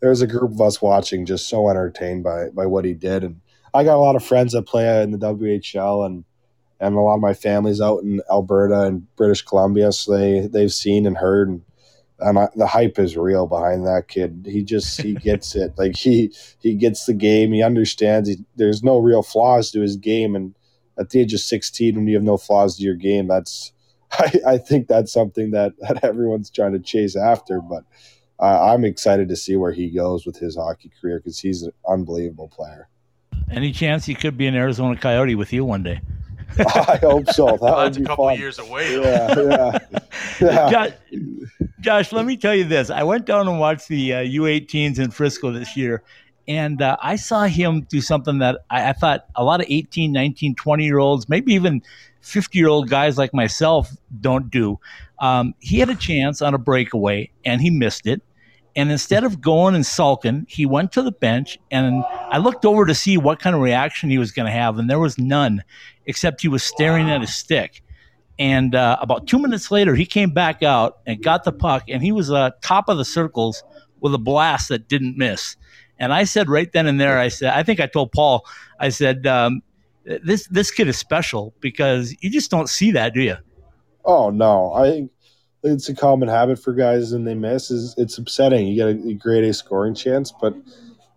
[0.00, 3.24] there was a group of us watching, just so entertained by by what he did,
[3.24, 3.40] and
[3.72, 6.24] I got a lot of friends that play in the WHL, and
[6.80, 10.72] and a lot of my family's out in Alberta and British Columbia, so they they've
[10.72, 11.62] seen and heard and
[12.18, 14.46] and I, the hype is real behind that kid.
[14.48, 15.74] He just he gets it.
[15.76, 17.52] Like he he gets the game.
[17.52, 18.28] He understands.
[18.28, 20.54] He, there's no real flaws to his game, and
[20.98, 23.72] at the age of 16, when you have no flaws to your game, that's
[24.12, 27.60] I, I think that's something that that everyone's trying to chase after.
[27.60, 27.84] But
[28.40, 31.72] uh, I'm excited to see where he goes with his hockey career because he's an
[31.88, 32.88] unbelievable player.
[33.50, 36.00] Any chance he could be an Arizona Coyote with you one day?
[36.58, 37.46] I hope so.
[37.46, 38.38] That well, that's a couple fun.
[38.38, 39.00] years away.
[39.00, 39.78] Yeah, yeah,
[40.40, 40.70] yeah.
[40.70, 40.92] Josh,
[41.80, 42.90] Josh, let me tell you this.
[42.90, 46.02] I went down and watched the uh, U18s in Frisco this year,
[46.48, 50.12] and uh, I saw him do something that I, I, thought a lot of 18,
[50.12, 51.82] 19, 20 year olds, maybe even
[52.20, 54.78] 50 year old guys like myself don't do.
[55.18, 58.22] Um, he had a chance on a breakaway, and he missed it.
[58.76, 62.84] And instead of going and sulking, he went to the bench and I looked over
[62.84, 64.78] to see what kind of reaction he was going to have.
[64.78, 65.64] And there was none,
[66.06, 67.82] except he was staring at his stick.
[68.38, 72.02] And uh, about two minutes later, he came back out and got the puck, and
[72.02, 73.62] he was uh, top of the circles
[74.00, 75.56] with a blast that didn't miss.
[75.98, 78.44] And I said right then and there, I said, I think I told Paul,
[78.78, 79.62] I said, um,
[80.04, 83.36] this this kid is special because you just don't see that, do you?
[84.04, 85.10] Oh no, I think
[85.64, 88.68] it's a common habit for guys and they miss is it's upsetting.
[88.68, 90.54] You get a, grade A scoring chance, but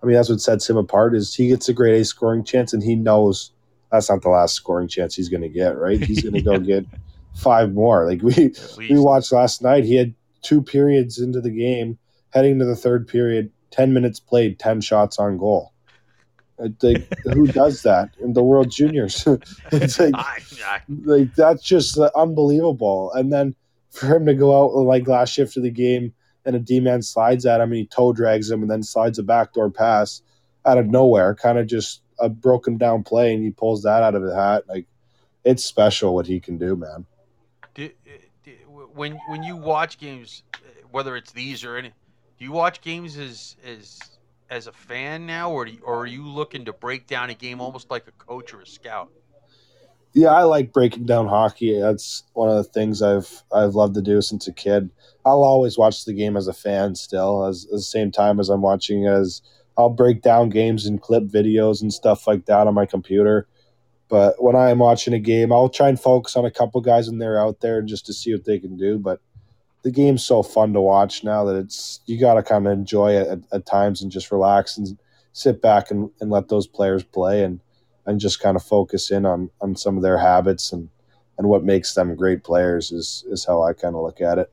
[0.02, 2.74] I mean that's what sets him apart is he gets a grade A scoring chance
[2.74, 3.52] and he knows
[3.92, 5.78] that's not the last scoring chance he's going to get.
[5.78, 6.02] Right?
[6.02, 6.86] He's going to go get
[7.36, 8.06] five more.
[8.06, 11.98] Like we we watched last night, he had two periods into the game,
[12.32, 15.74] heading to the third period, ten minutes played, ten shots on goal.
[16.60, 19.26] Like, who does that in the World Juniors?
[19.72, 20.14] it's like,
[21.04, 23.12] like that's just uh, unbelievable.
[23.14, 23.56] And then
[23.92, 26.14] for him to go out like last shift of the game
[26.46, 29.20] and a D man slides at him and he toe drags him and then slides
[29.20, 30.22] a backdoor pass
[30.66, 34.16] out of nowhere, kind of just a broken down play, and he pulls that out
[34.16, 34.64] of the hat.
[34.68, 34.86] Like
[35.44, 37.06] it's special what he can do, man.
[37.76, 37.90] Do,
[38.44, 38.52] do,
[38.94, 40.44] when when you watch games,
[40.92, 41.90] whether it's these or any,
[42.38, 44.00] do you watch games as as
[44.50, 47.62] as a fan now, or you, or are you looking to break down a game
[47.62, 49.10] almost like a coach or a scout?
[50.14, 51.80] yeah, I like breaking down hockey.
[51.80, 54.90] That's one of the things I've I've loved to do since a kid.
[55.26, 58.50] I'll always watch the game as a fan still, as at the same time as
[58.50, 59.42] I'm watching as
[59.80, 63.48] I'll break down games and clip videos and stuff like that on my computer.
[64.10, 67.08] But when I am watching a game, I'll try and focus on a couple guys
[67.10, 69.00] when they're out there just to see what they can do.
[69.00, 69.22] But
[69.84, 73.14] the game's so fun to watch now that it's you got to kind of enjoy
[73.14, 74.98] it at, at times and just relax and
[75.32, 77.62] sit back and, and let those players play and
[78.06, 80.90] and just kind of focus in on on some of their habits and
[81.38, 84.52] and what makes them great players is is how I kind of look at it.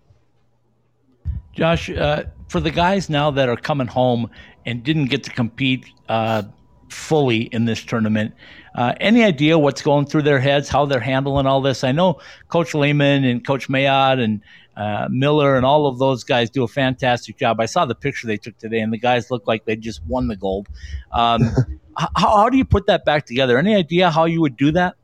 [1.53, 4.31] Josh, uh, for the guys now that are coming home
[4.65, 6.43] and didn't get to compete uh,
[6.89, 8.35] fully in this tournament,
[8.75, 11.83] uh, any idea what's going through their heads, how they're handling all this?
[11.83, 14.43] I know Coach Leaman and Coach Mayotte and
[14.77, 17.59] uh, Miller and all of those guys do a fantastic job.
[17.59, 20.29] I saw the picture they took today, and the guys look like they just won
[20.29, 20.69] the gold.
[21.13, 21.51] Um,
[21.97, 23.57] how, how do you put that back together?
[23.57, 24.97] Any idea how you would do that?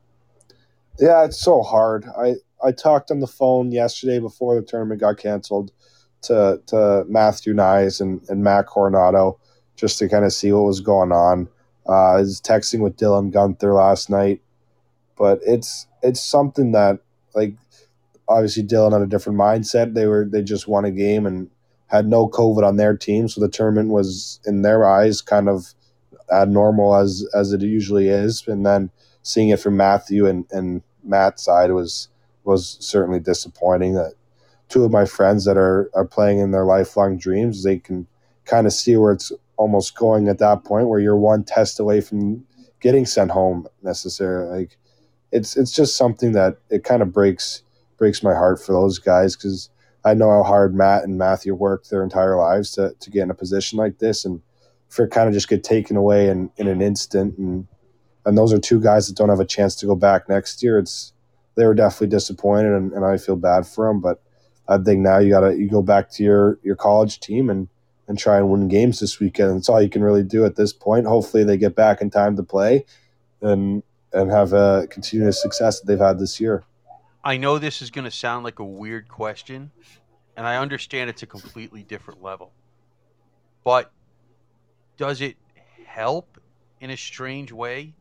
[0.99, 2.05] Yeah, it's so hard.
[2.15, 5.71] I I talked on the phone yesterday before the tournament got canceled
[6.23, 9.37] to to Matthew Knies and, and Matt Coronato
[9.75, 11.47] just to kind of see what was going on.
[11.87, 14.41] Uh, I was texting with Dylan Guenther last night,
[15.17, 16.99] but it's it's something that
[17.33, 17.55] like
[18.27, 19.93] obviously Dylan had a different mindset.
[19.93, 21.49] They were they just won a game and
[21.87, 25.73] had no COVID on their team, so the tournament was in their eyes kind of
[26.31, 28.47] abnormal as as it usually is.
[28.47, 28.89] And then
[29.21, 32.07] seeing it from Matthew and, and Matt's side was
[32.43, 33.93] was certainly disappointing.
[33.93, 34.13] That
[34.69, 38.07] two of my friends that are are playing in their lifelong dreams, they can
[38.45, 42.01] kind of see where it's almost going at that point, where you're one test away
[42.01, 42.45] from
[42.79, 44.59] getting sent home necessarily.
[44.59, 44.77] Like
[45.31, 47.63] it's it's just something that it kind of breaks
[47.97, 49.69] breaks my heart for those guys because
[50.05, 53.31] I know how hard Matt and Matthew worked their entire lives to to get in
[53.31, 54.41] a position like this and
[54.89, 57.67] for kind of just get taken away in, in an instant and
[58.25, 60.77] and those are two guys that don't have a chance to go back next year.
[60.77, 61.13] It's
[61.55, 64.21] they were definitely disappointed and, and I feel bad for them, but
[64.67, 67.67] I think now you gotta you go back to your your college team and
[68.07, 69.55] and try and win games this weekend.
[69.55, 71.07] That's all you can really do at this point.
[71.07, 72.85] Hopefully, they get back in time to play,
[73.41, 76.63] and and have a continuous success that they've had this year.
[77.23, 79.71] I know this is going to sound like a weird question,
[80.35, 82.51] and I understand it's a completely different level.
[83.63, 83.91] But
[84.97, 85.37] does it
[85.85, 86.37] help
[86.81, 87.93] in a strange way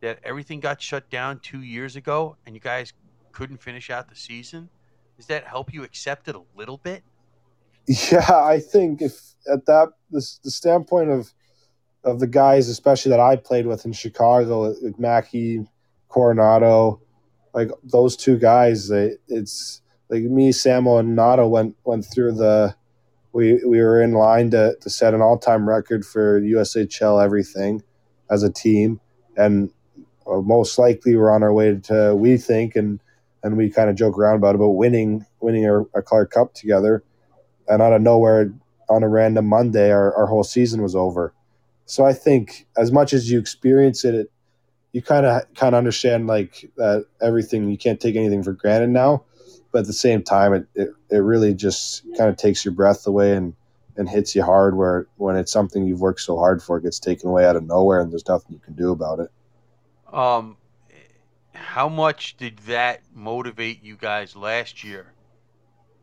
[0.00, 2.92] that everything got shut down two years ago and you guys
[3.32, 4.68] couldn't finish out the season?
[5.16, 7.02] Does that help you accept it a little bit?
[7.86, 11.32] Yeah, I think if at that the, the standpoint of
[12.02, 15.66] of the guys, especially that I played with in Chicago, like Mackie,
[16.10, 17.00] Coronato,
[17.54, 22.74] like those two guys, they, it's like me, Samo, and Nato went went through the.
[23.32, 27.82] We we were in line to to set an all time record for USHL everything,
[28.30, 29.00] as a team,
[29.36, 29.70] and
[30.26, 33.00] uh, most likely we're on our way to we think and
[33.44, 37.04] and we kind of joke around about but winning winning a, a Clark Cup together
[37.68, 38.52] and out of nowhere
[38.88, 41.32] on a random Monday, our, our whole season was over.
[41.86, 44.30] So I think as much as you experience it, it
[44.92, 48.90] you kind of kind of understand like that everything you can't take anything for granted
[48.90, 49.24] now,
[49.72, 53.06] but at the same time, it it, it really just kind of takes your breath
[53.06, 53.54] away and
[53.96, 56.98] and hits you hard where when it's something you've worked so hard for it gets
[56.98, 59.30] taken away out of nowhere and there's nothing you can do about it.
[60.12, 60.56] Um,
[61.54, 65.12] how much did that motivate you guys last year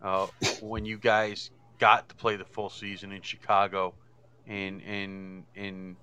[0.01, 0.27] uh,
[0.61, 3.93] when you guys got to play the full season in Chicago,
[4.47, 5.95] and and and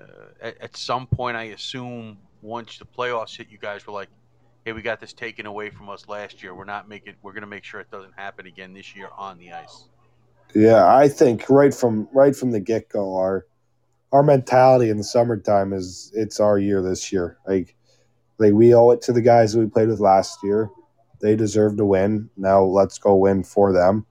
[0.00, 0.04] uh,
[0.40, 4.08] at, at, some point, I assume once the playoffs hit, you guys were like,
[4.64, 6.54] "Hey, we got this taken away from us last year.
[6.54, 7.14] We're not making.
[7.22, 9.88] We're going to make sure it doesn't happen again this year on the ice."
[10.54, 13.46] Yeah, I think right from right from the get go, our
[14.12, 17.38] our mentality in the summertime is it's our year this year.
[17.46, 17.76] Like
[18.40, 20.70] like we owe it to the guys that we played with last year
[21.20, 22.28] they deserve to win.
[22.36, 24.06] Now let's go win for them.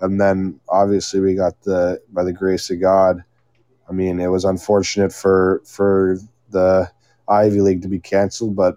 [0.00, 3.22] And then obviously we got the by the grace of God.
[3.88, 6.18] I mean, it was unfortunate for for
[6.50, 6.90] the
[7.28, 8.76] Ivy League to be canceled, but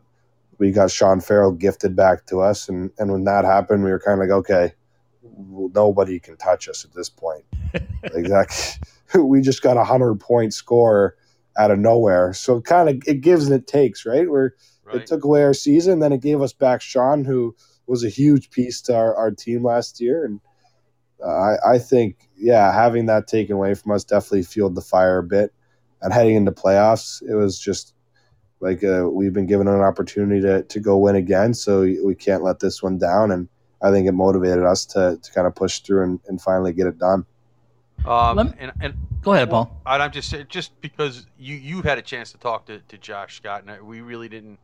[0.57, 3.99] we got Sean Farrell gifted back to us, and and when that happened, we were
[3.99, 4.73] kind of like, okay,
[5.73, 7.43] nobody can touch us at this point.
[8.03, 8.87] exactly.
[9.15, 11.15] We just got a hundred point score
[11.57, 14.29] out of nowhere, so kind of it gives and it takes, right?
[14.29, 14.53] Where
[14.87, 15.01] right.
[15.01, 17.55] it took away our season, then it gave us back Sean, who
[17.87, 20.25] was a huge piece to our, our team last year.
[20.25, 20.39] And
[21.23, 25.19] uh, I, I think, yeah, having that taken away from us definitely fueled the fire
[25.19, 25.53] a bit.
[26.01, 27.93] And heading into playoffs, it was just
[28.59, 31.53] like uh, we've been given an opportunity to, to go win again.
[31.53, 33.31] So we can't let this one down.
[33.31, 33.47] And
[33.81, 36.87] I think it motivated us to, to kind of push through and, and finally get
[36.87, 37.25] it done.
[38.05, 39.75] Um, and, and go ahead, Paul.
[39.85, 43.63] I'm just just because you you had a chance to talk to, to Josh Scott,
[43.65, 44.59] and we really didn't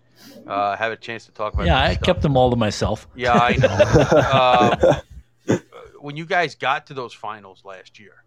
[0.47, 1.65] uh, have a chance to talk about.
[1.65, 2.03] Yeah, I stuff.
[2.03, 3.07] kept them all to myself.
[3.15, 4.91] Yeah, I know.
[5.49, 5.61] um,
[5.99, 8.23] when you guys got to those finals last year,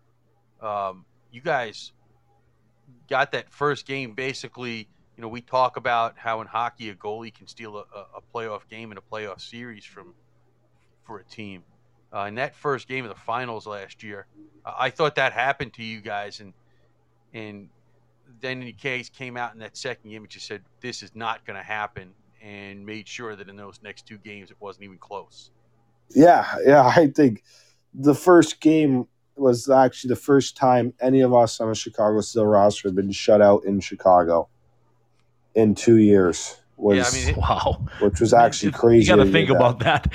[0.61, 1.93] um, you guys
[3.09, 4.13] got that first game.
[4.15, 7.85] Basically, you know, we talk about how in hockey a goalie can steal a,
[8.17, 10.15] a playoff game and a playoff series from
[11.05, 11.63] for a team.
[12.15, 14.27] Uh, in that first game of the finals last year,
[14.65, 16.55] I thought that happened to you guys, and
[17.35, 17.69] and
[18.41, 21.45] then in case came out in that second game and just said this is not
[21.47, 22.13] going to happen
[22.43, 25.51] and made sure that in those next two games it wasn't even close.
[26.11, 27.43] Yeah, yeah, I think
[27.93, 32.47] the first game was actually the first time any of us on a Chicago Steel
[32.47, 34.49] roster had been shut out in Chicago
[35.55, 36.57] in two years.
[36.79, 39.11] Was, yeah, I mean, wow, which was actually crazy.
[39.11, 40.13] You got to think about that.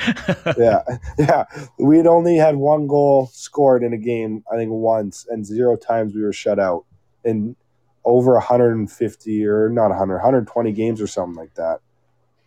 [0.57, 0.83] yeah,
[1.17, 1.45] yeah.
[1.79, 6.13] We'd only had one goal scored in a game, I think once, and zero times
[6.13, 6.85] we were shut out.
[7.25, 7.55] And
[8.03, 11.79] over 150 or not 100, 120 games or something like that.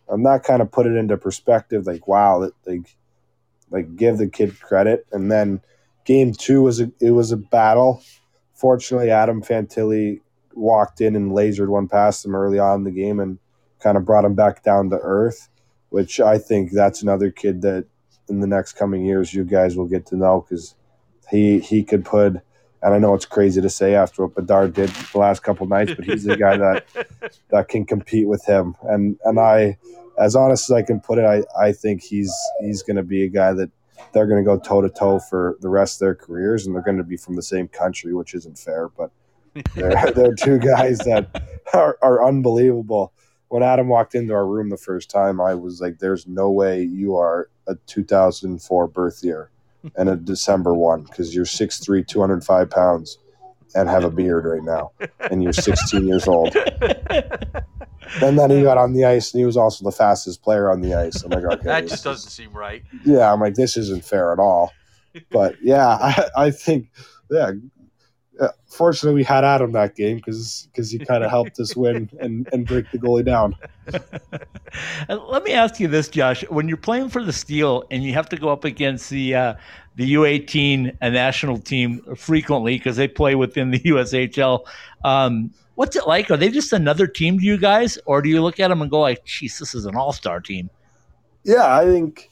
[0.09, 1.87] And that kind of put it into perspective.
[1.87, 2.97] Like, wow, like,
[3.71, 5.07] like give the kid credit.
[5.13, 5.61] And then
[6.05, 8.03] game two was a, it was a battle.
[8.55, 10.21] Fortunately, Adam Fantilli
[10.55, 13.39] walked in and lasered one past him early on in the game and
[13.81, 15.49] kind of brought him back down to earth.
[15.91, 17.87] Which I think that's another kid that
[18.29, 20.75] in the next coming years you guys will get to know because
[21.31, 22.41] he he could put.
[22.85, 25.95] And I know it's crazy to say after what Bedard did the last couple nights,
[25.95, 26.85] but he's the guy that
[27.49, 28.77] that can compete with him.
[28.83, 29.79] And and I,
[30.19, 32.31] as honest as I can put it, I, I think he's
[32.61, 33.71] he's going to be a guy that
[34.13, 36.83] they're going to go toe to toe for the rest of their careers, and they're
[36.83, 38.91] going to be from the same country, which isn't fair.
[38.91, 39.11] But
[39.75, 43.15] they're, they're two guys that are, are unbelievable.
[43.49, 46.83] When Adam walked into our room the first time, I was like, "There's no way
[46.83, 49.51] you are a 2004 birth year
[49.97, 53.19] and a December one because you're 6'3", 205 pounds."
[53.77, 54.93] And have a beard right now,
[55.33, 56.57] and you're 16 years old.
[58.23, 60.81] And then he got on the ice, and he was also the fastest player on
[60.81, 61.23] the ice.
[61.23, 62.83] I'm like, okay, that just doesn't seem right.
[63.05, 64.73] yeah, I'm like, this isn't fair at all.
[65.31, 66.91] But yeah, I, I think,
[67.31, 67.53] yeah.
[68.41, 72.11] Uh, fortunately, we had Adam that game because because he kind of helped us win
[72.21, 73.55] and, and break the goalie down.
[75.09, 76.43] Let me ask you this, Josh.
[76.49, 79.55] When you're playing for the Steel and you have to go up against the uh,
[79.95, 84.65] the U18 uh, national team frequently because they play within the USHL,
[85.05, 86.29] um, what's it like?
[86.31, 88.91] Are they just another team to you guys, or do you look at them and
[88.91, 90.71] go like, "Geez, this is an all-star team"?
[91.45, 92.31] Yeah, I think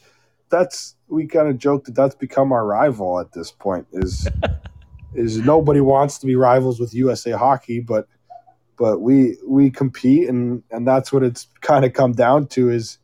[0.48, 3.86] that's we kind of joke that that's become our rival at this point.
[3.92, 4.26] Is
[5.14, 8.08] is nobody wants to be rivals with USA Hockey, but
[8.78, 12.98] but we we compete and and that's what it's kind of come down to is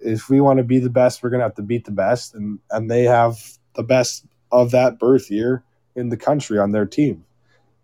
[0.00, 2.58] if we want to be the best, we're gonna have to beat the best, and
[2.70, 3.38] and they have
[3.74, 7.24] the best of that birth year in the country on their team.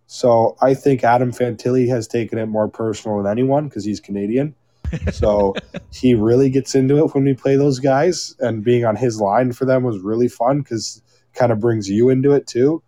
[0.06, 4.54] So I think Adam Fantilli has taken it more personal than anyone because he's Canadian.
[5.10, 5.54] So
[5.90, 9.52] he really gets into it when we play those guys, and being on his line
[9.52, 11.00] for them was really fun because
[11.32, 12.82] kind of brings you into it too.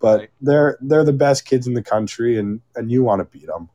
[0.00, 0.30] But Right.
[0.40, 3.68] they're they're the best kids in the country, and and you want to beat them.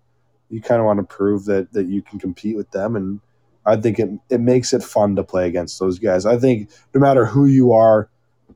[0.49, 3.21] You kind of want to prove that that you can compete with them, and
[3.65, 6.25] I think it it makes it fun to play against those guys.
[6.25, 8.09] I think no matter who you are,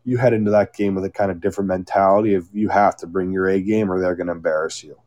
[0.03, 3.07] you head into that game with a kind of different mentality of you have to
[3.07, 4.97] bring your A game or they're going to embarrass you.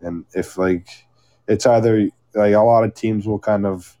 [0.00, 0.88] And if like
[1.48, 3.98] it's either like a lot of teams will kind of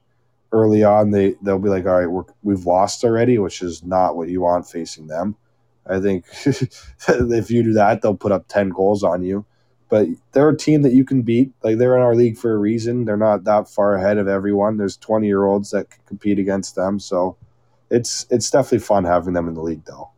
[0.52, 4.16] early on they they'll be like all right we're, we've lost already which is not
[4.16, 5.36] what you want facing them
[5.86, 9.44] i think if you do that they'll put up 10 goals on you
[9.88, 12.58] but they're a team that you can beat like they're in our league for a
[12.58, 16.38] reason they're not that far ahead of everyone there's 20 year olds that can compete
[16.38, 17.36] against them so
[17.90, 20.10] it's it's definitely fun having them in the league though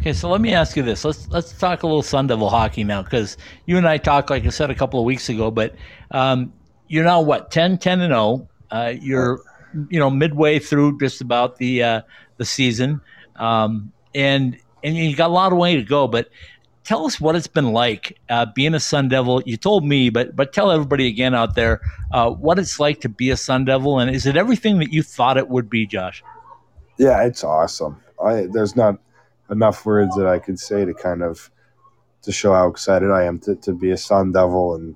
[0.00, 1.04] Okay, so let me ask you this.
[1.04, 3.36] Let's let's talk a little Sun Devil hockey now because
[3.66, 5.50] you and I talked, like I said, a couple of weeks ago.
[5.50, 5.74] But
[6.10, 6.54] um,
[6.88, 8.48] you're now what 10, 10 and zero.
[8.70, 9.42] Uh, you're
[9.90, 12.00] you know midway through just about the uh,
[12.38, 13.02] the season,
[13.40, 16.06] um, and and you got a lot of way to go.
[16.06, 16.28] But
[16.84, 19.42] tell us what it's been like uh, being a Sun Devil.
[19.44, 21.80] You told me, but but tell everybody again out there
[22.12, 25.02] uh, what it's like to be a Sun Devil, and is it everything that you
[25.02, 26.22] thought it would be, Josh?
[26.98, 28.00] Yeah, it's awesome.
[28.22, 28.98] I there's not
[29.50, 31.50] enough words that I could say to kind of
[32.22, 34.94] to show how excited I am to, to be a Sun Devil and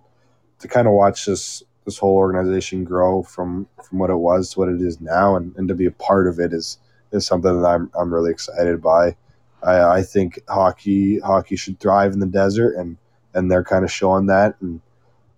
[0.60, 4.58] to kind of watch this this whole organization grow from from what it was to
[4.58, 6.78] what it is now and, and to be a part of it is
[7.14, 9.16] is something that I'm I'm really excited by.
[9.62, 12.96] I, I think hockey hockey should thrive in the desert and
[13.34, 14.80] and they're kind of showing that and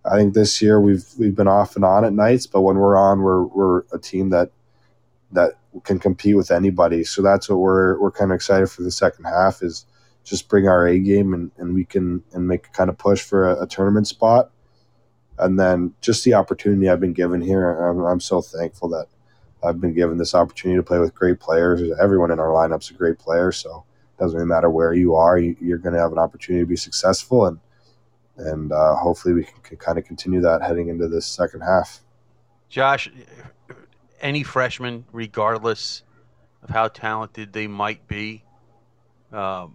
[0.06, 2.96] I think this year we've we've been off and on at nights, but when we're
[2.96, 4.50] on, we're we're a team that
[5.32, 7.04] that can compete with anybody.
[7.04, 9.84] So that's what we're we're kind of excited for the second half is
[10.24, 13.20] just bring our A game and, and we can and make a kind of push
[13.22, 14.50] for a, a tournament spot.
[15.38, 19.06] And then just the opportunity I've been given here, I'm, I'm so thankful that
[19.66, 21.82] I've been given this opportunity to play with great players.
[22.00, 23.84] Everyone in our lineup's a great player, so
[24.16, 26.68] it doesn't really matter where you are, you, you're going to have an opportunity to
[26.68, 27.58] be successful, and
[28.38, 32.00] and uh, hopefully we can, can kind of continue that heading into this second half.
[32.68, 33.10] Josh,
[34.20, 36.02] any freshman, regardless
[36.62, 38.44] of how talented they might be,
[39.32, 39.74] um,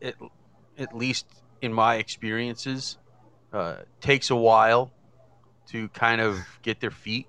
[0.00, 0.16] it,
[0.78, 1.26] at least
[1.62, 2.98] in my experiences,
[3.52, 4.92] uh, takes a while
[5.68, 7.26] to kind of get their feet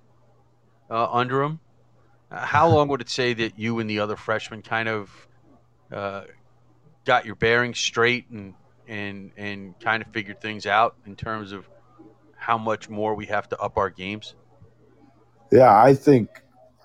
[0.90, 1.60] uh, under them.
[2.30, 5.28] Uh, how long would it say that you and the other freshmen kind of
[5.92, 6.22] uh,
[7.04, 8.54] got your bearings straight and
[8.86, 11.68] and and kind of figured things out in terms of
[12.36, 14.34] how much more we have to up our games?
[15.50, 16.28] Yeah, I think.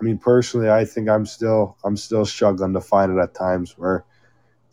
[0.00, 3.78] I mean, personally, I think I'm still I'm still struggling to find it at times
[3.78, 4.04] where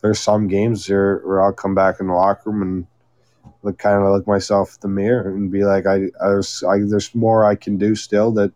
[0.01, 2.87] there's some games here where I'll come back in the locker room and
[3.63, 6.79] look kind of look myself in the mirror and be like, I, I there's I,
[6.79, 8.51] there's more I can do still that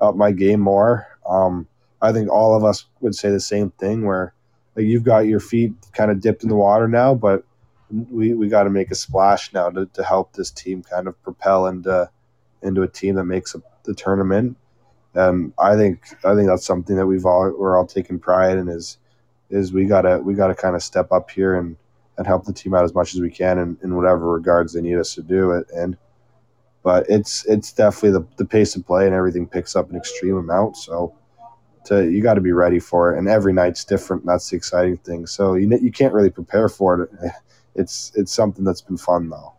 [0.00, 1.06] up my game more.
[1.28, 1.66] Um,
[2.02, 4.34] I think all of us would say the same thing where
[4.76, 7.44] like you've got your feet kind of dipped in the water now, but
[7.90, 11.20] we, we got to make a splash now to, to help this team kind of
[11.22, 12.10] propel into
[12.62, 14.56] into a team that makes a, the tournament.
[15.14, 18.68] And I think I think that's something that we've all we're all taking pride in
[18.68, 18.98] is
[19.48, 21.76] is we gotta we gotta kind of step up here and
[22.18, 24.80] and help the team out as much as we can in, in whatever regards they
[24.80, 25.66] need us to do it.
[25.74, 25.96] And
[26.86, 30.36] but it's it's definitely the, the pace of play and everything picks up an extreme
[30.36, 30.76] amount.
[30.76, 31.12] So
[31.86, 34.24] to you got to be ready for it, and every night's different.
[34.24, 35.26] That's the exciting thing.
[35.26, 37.32] So you you can't really prepare for it.
[37.78, 39.54] It's it's something that's been fun though.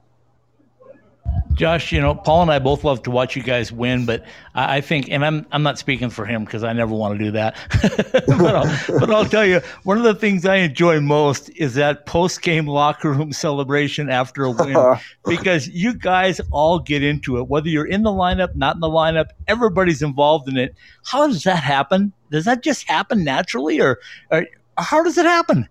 [1.57, 4.23] Josh, you know, Paul and I both love to watch you guys win, but
[4.53, 7.31] I, think, and I'm I'm not speaking for him because I never want to do
[7.31, 7.55] that.
[8.27, 12.05] but, I'll, but I'll tell you, one of the things I enjoy most is that
[12.05, 14.77] post game locker room celebration after a win,
[15.25, 18.87] because you guys all get into it, whether you're in the lineup, not in the
[18.87, 20.75] lineup, everybody's involved in it.
[21.05, 22.13] How does that happen?
[22.29, 24.45] Does that just happen naturally, or, or
[24.77, 25.67] how does it happen?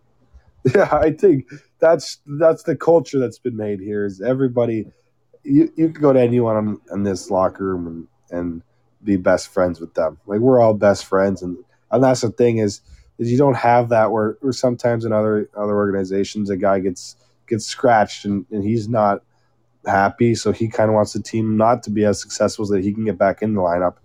[0.75, 1.47] Yeah, I think
[1.79, 4.05] that's that's the culture that's been made here.
[4.05, 4.87] Is everybody
[5.47, 8.63] you, you could go to anyone in this locker room and, and
[9.05, 10.19] be best friends with them.
[10.27, 11.57] Like we're all best friends, and
[11.91, 12.81] and that's the thing is
[13.19, 17.17] is you don't have that where, where sometimes in other other organizations a guy gets
[17.49, 19.23] gets scratched and, and he's not
[19.87, 22.83] happy, so he kind of wants the team not to be as successful so that
[22.85, 23.97] he can get back in the lineup.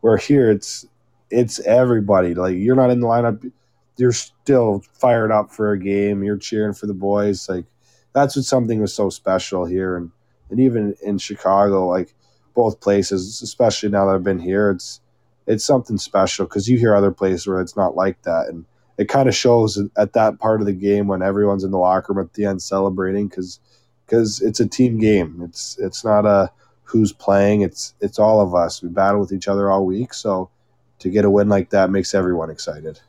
[0.00, 0.86] Where here it's
[1.30, 2.34] it's everybody.
[2.34, 3.50] Like you're not in the lineup,
[3.96, 6.22] you're still fired up for a game.
[6.22, 7.48] You're cheering for the boys.
[7.48, 7.64] Like
[8.12, 10.10] that's what something was so special here and
[10.50, 12.14] and even in Chicago, like
[12.54, 15.00] both places, especially now that I've been here, it's
[15.46, 18.64] it's something special because you hear other places where it's not like that, and
[18.98, 22.12] it kind of shows at that part of the game when everyone's in the locker
[22.12, 23.60] room at the end celebrating because
[24.04, 25.40] because it's a team game.
[25.42, 26.50] It's it's not a
[26.82, 27.62] who's playing.
[27.62, 28.82] It's it's all of us.
[28.82, 30.50] We battle with each other all week, so
[30.98, 33.00] to get a win like that makes everyone excited.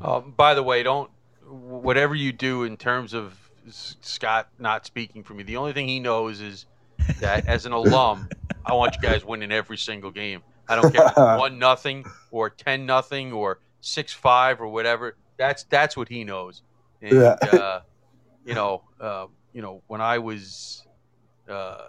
[0.00, 1.10] Um, by the way, don't
[1.48, 5.42] whatever you do in terms of Scott not speaking for me.
[5.42, 6.66] The only thing he knows is
[7.20, 8.28] that as an alum,
[8.64, 10.42] I want you guys winning every single game.
[10.68, 11.08] I don't care
[11.38, 15.16] one nothing or ten nothing or six five or whatever.
[15.36, 16.62] That's that's what he knows.
[17.00, 17.36] And, yeah.
[17.42, 17.80] uh,
[18.44, 20.86] you know, uh, you know, when I was
[21.48, 21.88] uh,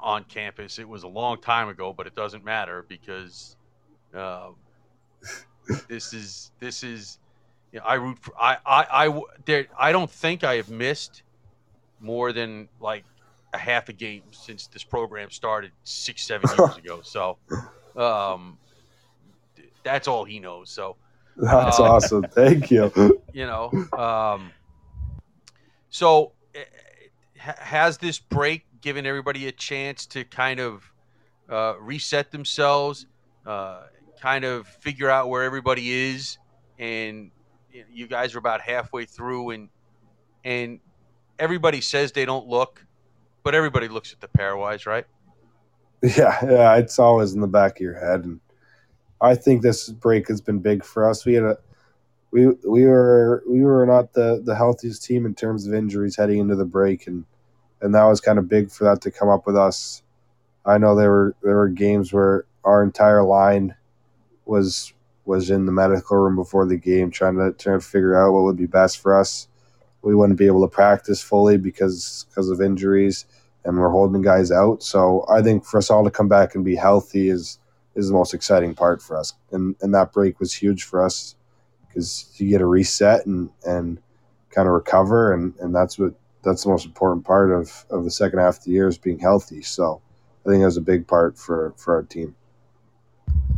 [0.00, 3.56] on campus, it was a long time ago, but it doesn't matter because
[4.14, 4.50] uh,
[5.88, 7.18] this is this is
[7.72, 11.22] you know, I root for I I I there I don't think I have missed
[12.00, 13.04] more than like
[13.52, 17.00] a half a game since this program started six seven years ago.
[17.02, 17.38] So,
[17.96, 18.58] um,
[19.82, 20.70] that's all he knows.
[20.70, 20.96] So
[21.36, 22.24] that's uh, awesome.
[22.30, 22.92] Thank you.
[23.32, 24.50] You know, um,
[25.90, 26.64] so eh,
[27.36, 30.90] has this break given everybody a chance to kind of
[31.48, 33.06] uh, reset themselves,
[33.46, 33.82] uh,
[34.20, 36.38] kind of figure out where everybody is,
[36.80, 37.30] and
[37.72, 39.68] you guys are about halfway through, and
[40.44, 40.80] and
[41.38, 42.84] everybody says they don't look,
[43.42, 45.06] but everybody looks at the pairwise, right?
[46.00, 48.38] Yeah, yeah, it's always in the back of your head, and
[49.20, 51.26] I think this break has been big for us.
[51.26, 51.58] We had a
[52.30, 56.38] we we were we were not the the healthiest team in terms of injuries heading
[56.38, 57.24] into the break, and
[57.80, 60.02] and that was kind of big for that to come up with us.
[60.64, 63.74] I know there were there were games where our entire line
[64.44, 64.92] was
[65.28, 68.44] was in the medical room before the game trying to trying to figure out what
[68.44, 69.46] would be best for us.
[70.00, 73.26] We wouldn't be able to practice fully because because of injuries,
[73.64, 74.82] and we're holding guys out.
[74.82, 77.58] So I think for us all to come back and be healthy is
[77.94, 79.34] is the most exciting part for us.
[79.52, 81.36] And and that break was huge for us
[81.86, 84.00] because you get a reset and and
[84.50, 88.10] kind of recover, and and that's what that's the most important part of of the
[88.10, 89.60] second half of the year is being healthy.
[89.60, 90.00] So
[90.46, 92.34] I think that was a big part for for our team.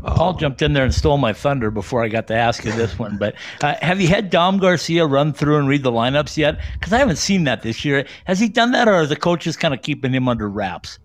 [0.03, 2.99] Paul jumped in there and stole my thunder before I got to ask you this
[2.99, 3.19] one.
[3.19, 6.59] But uh, have you had Dom Garcia run through and read the lineups yet?
[6.75, 8.07] Because I haven't seen that this year.
[8.25, 10.99] Has he done that, or are the coaches kind of keeping him under wraps?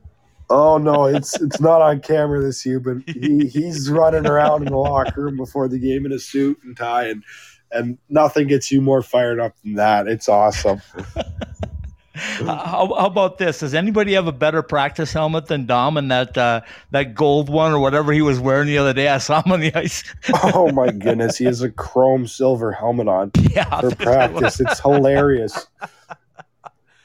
[0.49, 4.71] Oh no, it's it's not on camera this year, but he, he's running around in
[4.71, 7.23] the locker room before the game in a suit and tie, and
[7.71, 10.07] and nothing gets you more fired up than that.
[10.07, 10.81] It's awesome.
[12.15, 13.59] how, how, about this?
[13.59, 16.61] Does anybody have a better practice helmet than Dom and that uh,
[16.91, 19.09] that gold one or whatever he was wearing the other day?
[19.09, 20.03] I saw him on the ice.
[20.53, 24.59] oh my goodness, he has a chrome silver helmet on yeah, for practice.
[24.59, 25.67] It's hilarious,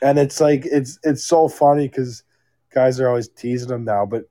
[0.01, 2.23] and it's like it's it's so funny because
[2.73, 4.25] guys are always teasing him now, but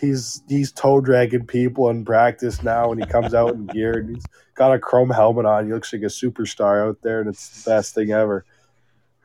[0.00, 4.14] he's he's toe dragging people in practice now, and he comes out in gear and
[4.14, 5.66] he's got a chrome helmet on.
[5.66, 8.44] He looks like a superstar out there, and it's the best thing ever.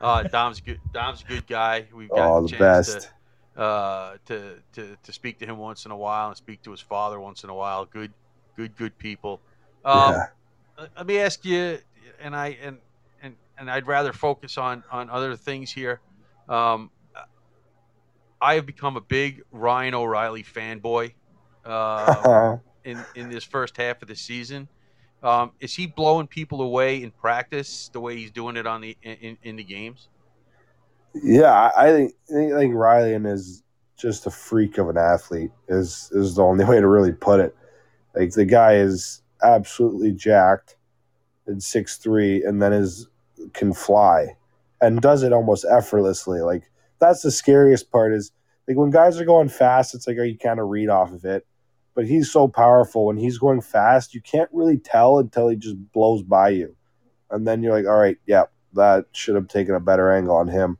[0.04, 0.80] Uh, Dom's good.
[0.92, 1.86] Dom's a good guy.
[1.94, 3.08] We've got oh, the best.
[3.54, 6.70] To, uh, to, to to speak to him once in a while and speak to
[6.72, 7.86] his father once in a while.
[7.86, 8.12] Good,
[8.54, 9.40] good, good people.
[9.82, 10.88] Um, yeah.
[10.94, 11.78] Let me ask you,
[12.20, 12.76] and I and
[13.22, 16.00] and and I'd rather focus on on other things here.
[16.50, 16.90] Um,
[18.42, 21.14] I have become a big Ryan O'Reilly fanboy
[21.64, 24.68] uh, in in this first half of the season.
[25.24, 28.96] Um, is he blowing people away in practice the way he's doing it on the
[29.02, 30.08] in, in the games?
[31.14, 33.62] Yeah, I think I think, Riley is
[33.96, 35.50] just a freak of an athlete.
[35.66, 37.56] Is is the only way to really put it.
[38.14, 40.76] Like the guy is absolutely jacked,
[41.46, 43.08] and six three, and then is
[43.54, 44.36] can fly,
[44.82, 46.42] and does it almost effortlessly.
[46.42, 48.12] Like that's the scariest part.
[48.12, 48.30] Is
[48.68, 51.46] like when guys are going fast, it's like you kind of read off of it.
[51.94, 55.76] But he's so powerful when he's going fast, you can't really tell until he just
[55.92, 56.76] blows by you,
[57.30, 60.48] and then you're like, all right, yeah, that should have taken a better angle on
[60.48, 60.78] him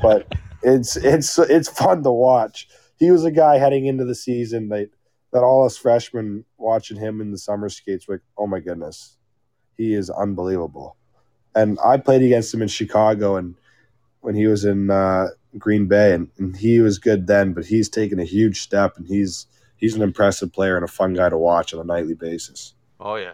[0.00, 0.32] but
[0.62, 2.68] it's it's it's fun to watch.
[2.98, 4.90] He was a guy heading into the season that
[5.32, 9.16] that all us freshmen watching him in the summer skates were like, oh my goodness,
[9.76, 10.96] he is unbelievable.
[11.54, 13.54] And I played against him in Chicago and
[14.20, 15.28] when he was in uh,
[15.58, 19.06] Green Bay, and, and he was good then, but he's taken a huge step, and
[19.06, 19.46] he's
[19.76, 22.74] he's an impressive player and a fun guy to watch on a nightly basis.
[23.00, 23.32] Oh yeah.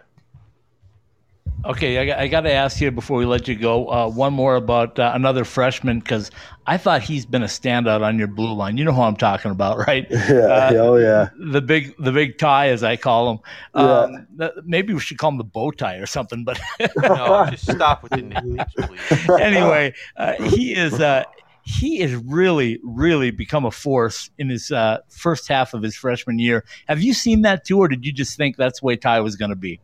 [1.65, 4.33] Okay, I, got- I got to ask you before we let you go uh, one
[4.33, 6.29] more about uh, another freshman because
[6.67, 8.75] I thought he's been a standout on your blue line.
[8.75, 10.05] You know who I'm talking about, right?
[10.11, 11.29] Yeah, oh yeah.
[11.37, 13.39] The big, the big tie, as I call him.
[13.75, 16.43] Um, th- maybe we should call him the bow tie or something.
[16.43, 16.59] But
[17.01, 19.29] No, just stop with the nicknames, please.
[19.39, 21.23] anyway, uh, he is uh,
[21.63, 26.37] he has really, really become a force in his uh, first half of his freshman
[26.37, 26.65] year.
[26.87, 29.35] Have you seen that too, or did you just think that's the way Ty was
[29.37, 29.79] going to be?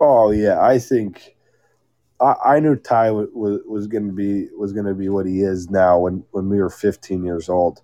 [0.00, 1.36] Oh yeah, I think
[2.20, 5.26] I, I knew Ty was, was, was going to be was going to be what
[5.26, 7.82] he is now when, when we were 15 years old.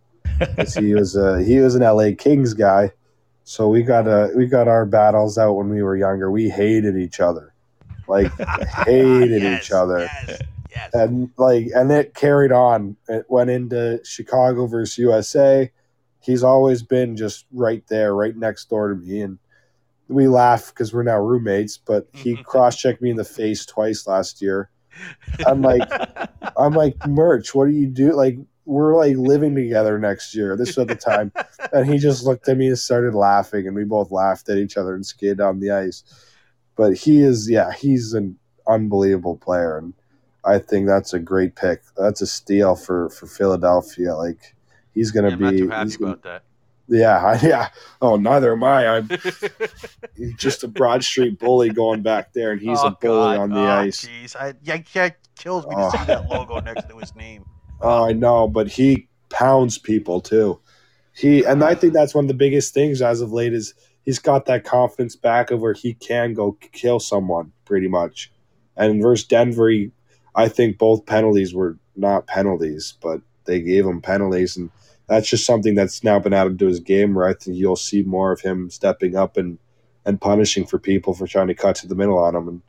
[0.78, 2.93] he was a he was an LA Kings guy,
[3.45, 6.30] so we got a we got our battles out when we were younger.
[6.30, 7.53] We hated each other,
[8.07, 8.32] like
[8.86, 10.41] hated Yes, each other, Yes,
[10.71, 10.91] yes.
[10.95, 12.97] and like and it carried on.
[13.09, 15.71] It went into Chicago versus USA.
[16.21, 19.39] He's always been just right there, right next door to me, and
[20.09, 21.79] we laugh because we're now roommates.
[21.79, 24.71] But he cross checked me in the face twice last year.
[25.47, 25.89] I'm like,
[26.57, 27.55] I'm like, Murch.
[27.55, 28.12] What do you do?
[28.12, 30.57] Like, we're like living together next year.
[30.57, 31.33] This was at the time,
[31.73, 34.77] and he just looked at me and started laughing, and we both laughed at each
[34.77, 36.05] other and skated down the ice.
[36.77, 38.39] But he is, yeah, he's an
[38.69, 39.95] unbelievable player, and
[40.49, 41.82] I think that's a great pick.
[41.96, 44.14] That's a steal for for Philadelphia.
[44.14, 44.55] Like,
[44.94, 46.42] he's gonna Yeah, I'm not be, happy gonna- about that.
[46.88, 47.68] yeah, I- yeah.
[48.01, 48.86] Oh, neither am I.
[48.88, 49.09] I'm
[50.38, 53.38] just a Broad Street bully going back there, and he's Oh, a bully God.
[53.38, 54.07] on the Oh, ice.
[54.07, 55.90] Jeez, I, yeah, yeah, kills me to Oh.
[55.90, 56.38] see that oh.
[56.38, 57.44] logo next to his name.
[57.80, 60.59] Oh, I know, but he pounds people too.
[61.14, 63.72] He and I think that's one of the biggest things as of late is
[64.03, 68.32] he's got that confidence back of where he can go kill someone pretty much.
[68.76, 69.92] And versus Denver, he,
[70.35, 74.70] I think both penalties were not penalties, but they gave him penalties, and
[75.09, 77.14] that's just something that's now been added to his game.
[77.14, 79.59] Where I think you'll see more of him stepping up and
[80.05, 82.62] and punishing for people for trying to cut to the middle on him, and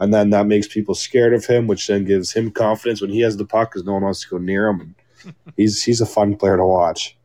[0.00, 3.20] and then that makes people scared of him, which then gives him confidence when he
[3.20, 4.94] has the puck because no one wants to go near him.
[5.24, 7.16] And he's he's a fun player to watch.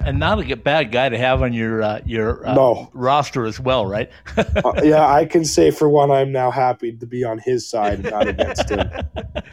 [0.00, 2.90] And not a bad guy to have on your uh, your uh, No.
[2.92, 4.10] roster as well, right?
[4.36, 8.00] Uh, yeah, I can say for one, I'm now happy to be on his side
[8.00, 8.90] and not against him.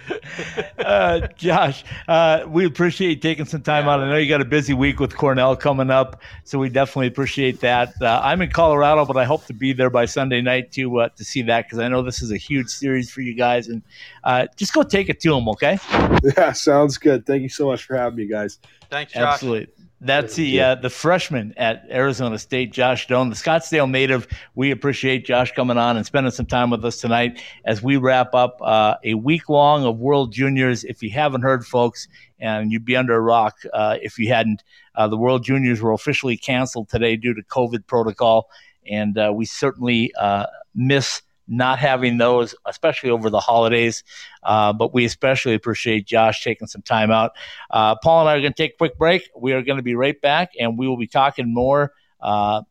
[0.79, 3.99] uh, Josh, uh, we appreciate you taking some time out.
[3.99, 7.59] I know you got a busy week with Cornell coming up, so we definitely appreciate
[7.59, 7.93] that.
[8.01, 11.09] Uh, I'm in Colorado, but I hope to be there by Sunday night to uh,
[11.09, 13.67] to see that because I know this is a huge series for you guys.
[13.67, 13.81] And
[14.23, 15.77] uh, just go take it to them, okay?
[16.37, 17.25] Yeah, sounds good.
[17.25, 18.59] Thank you so much for having me, guys.
[18.89, 19.21] Thanks, Josh.
[19.21, 19.67] Absolutely.
[20.01, 24.27] That's the uh, the freshman at Arizona State, Josh Doan, the Scottsdale native.
[24.55, 28.33] We appreciate Josh coming on and spending some time with us tonight as we wrap
[28.33, 30.85] up uh, a week long of World Juniors.
[30.85, 32.07] If you haven't heard, folks,
[32.39, 34.63] and you'd be under a rock uh, if you hadn't,
[34.95, 38.49] uh, the World Juniors were officially canceled today due to COVID protocol,
[38.89, 44.03] and uh, we certainly uh, miss not having those, especially over the holidays.
[44.43, 47.31] Uh, but we especially appreciate Josh taking some time out.
[47.69, 49.29] Uh, Paul and I are going to take a quick break.
[49.35, 52.61] We are going to be right back, and we will be talking more uh,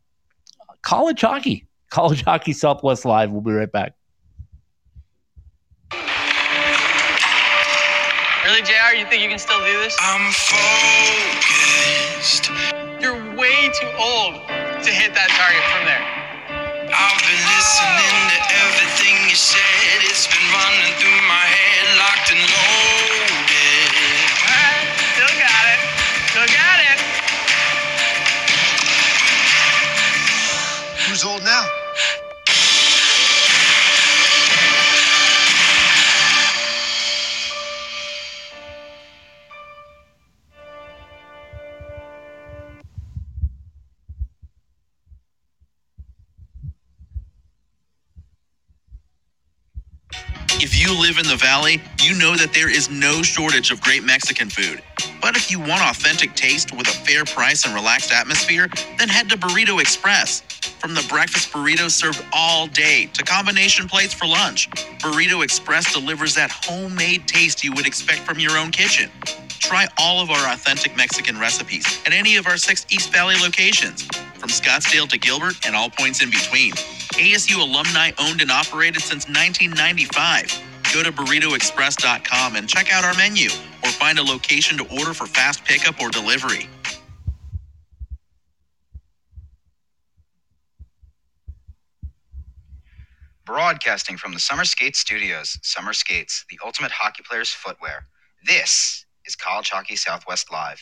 [0.83, 1.65] college hockey.
[1.91, 3.31] College Hockey Southwest Live.
[3.33, 3.95] We'll be right back.
[8.45, 8.95] Really, JR?
[8.95, 9.97] You think you can still do this?
[9.99, 11.71] I'm focused.
[13.01, 14.35] You're way too old
[14.85, 16.05] to hit that target from there.
[16.93, 17.48] I've been
[17.79, 20.03] listening to everything you said.
[20.03, 23.91] It's been running through my head, locked and loaded.
[24.43, 25.81] Alright, still got it.
[26.31, 26.99] Still got it.
[31.07, 31.78] Who's old now?
[50.61, 54.03] If you live in the valley, you know that there is no shortage of great
[54.03, 54.83] Mexican food.
[55.23, 59.29] But if you want authentic taste with a fair price and relaxed atmosphere, then head
[59.31, 60.41] to Burrito Express.
[60.81, 66.35] From the breakfast burritos served all day to combination plates for lunch, Burrito Express delivers
[66.35, 69.11] that homemade taste you would expect from your own kitchen.
[69.61, 74.05] Try all of our authentic Mexican recipes at any of our six East Valley locations,
[74.39, 76.73] from Scottsdale to Gilbert and all points in between.
[77.15, 80.63] ASU alumni owned and operated since 1995.
[80.95, 83.51] Go to burritoexpress.com and check out our menu
[83.85, 86.69] or find a location to order for fast pickup or delivery.
[93.47, 98.07] Broadcasting from the Summer Skates Studios, Summer Skates, the ultimate hockey player's footwear.
[98.47, 100.81] This is College Hockey Southwest Live.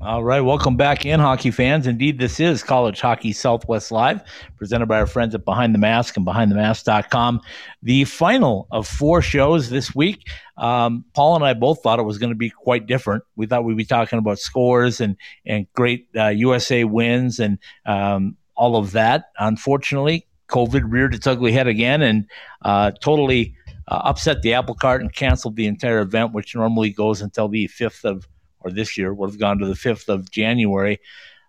[0.00, 1.86] All right, welcome back in, hockey fans.
[1.86, 4.22] Indeed, this is College Hockey Southwest Live,
[4.56, 7.42] presented by our friends at Behind the Mask and BehindTheMask.com.
[7.82, 10.26] The final of four shows this week.
[10.56, 13.22] Um, Paul and I both thought it was going to be quite different.
[13.36, 18.38] We thought we'd be talking about scores and and great uh, USA wins and um,
[18.54, 19.26] all of that.
[19.38, 22.26] Unfortunately, COVID reared its ugly head again and
[22.62, 23.55] uh, totally
[23.88, 27.66] uh, upset the apple cart and canceled the entire event, which normally goes until the
[27.66, 28.28] fifth of
[28.66, 30.98] or this year would have gone to the 5th of January.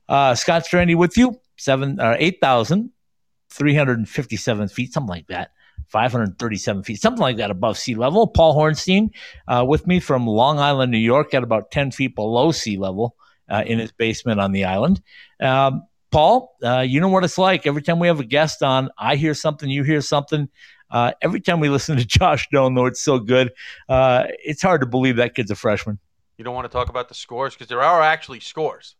[0.07, 5.51] Uh, Scott Strandy with you, seven uh, 8,357 feet, something like that.
[5.88, 8.27] 537 feet, something like that above sea level.
[8.27, 9.09] Paul Hornstein
[9.47, 13.15] uh, with me from Long Island, New York, at about 10 feet below sea level
[13.49, 15.01] uh, in his basement on the island.
[15.39, 17.65] Um, Paul, uh, you know what it's like.
[17.65, 20.49] Every time we have a guest on, I hear something, you hear something.
[20.89, 23.51] Uh, every time we listen to Josh Doan, though it's so good,
[23.89, 25.99] uh, it's hard to believe that kid's a freshman.
[26.38, 28.95] You don't want to talk about the scores because there are actually scores.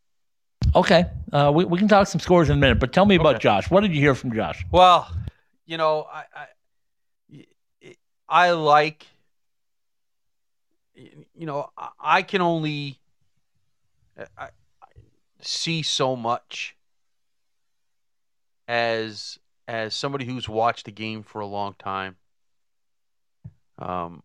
[0.76, 3.36] Okay, uh, we we can talk some scores in a minute, but tell me about
[3.36, 3.44] Okay.
[3.44, 3.70] Josh.
[3.70, 4.66] What did you hear from Josh?
[4.72, 5.10] Well,
[5.66, 7.96] you know, I I,
[8.28, 9.06] I like
[10.96, 13.00] you know, I- I can only
[14.38, 14.50] I,
[14.82, 14.88] I
[15.42, 16.76] see so much
[18.68, 19.38] as
[19.68, 22.16] as somebody who's watched the game for a long time.
[23.78, 24.24] Um,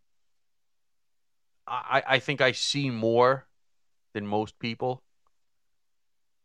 [1.67, 3.47] I I think I see more
[4.15, 5.03] than most people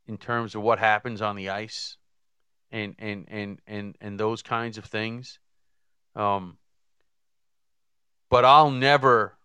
[0.08, 1.98] in terms of what happens on the ice
[2.72, 5.40] and and and and and those kinds of things.
[6.16, 6.58] Um,
[8.30, 9.38] but I'll never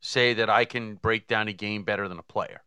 [0.00, 2.62] say that I can break down a game better than a player.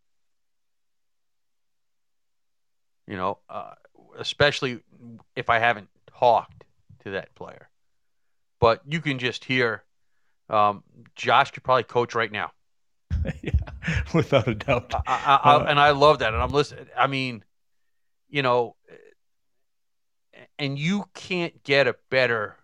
[3.07, 3.73] You know, uh,
[4.21, 4.79] especially
[5.35, 6.63] if I haven't talked
[7.03, 7.69] to that player.
[8.59, 9.83] But you can just hear.
[10.49, 10.83] Um,
[11.15, 12.51] Josh could probably coach right now.
[13.41, 13.51] yeah,
[14.13, 14.93] without a doubt.
[15.07, 16.33] I, I, I, and I love that.
[16.33, 16.87] And I'm listening.
[16.97, 17.43] I mean,
[18.29, 18.75] you know,
[20.59, 22.55] and you can't get a better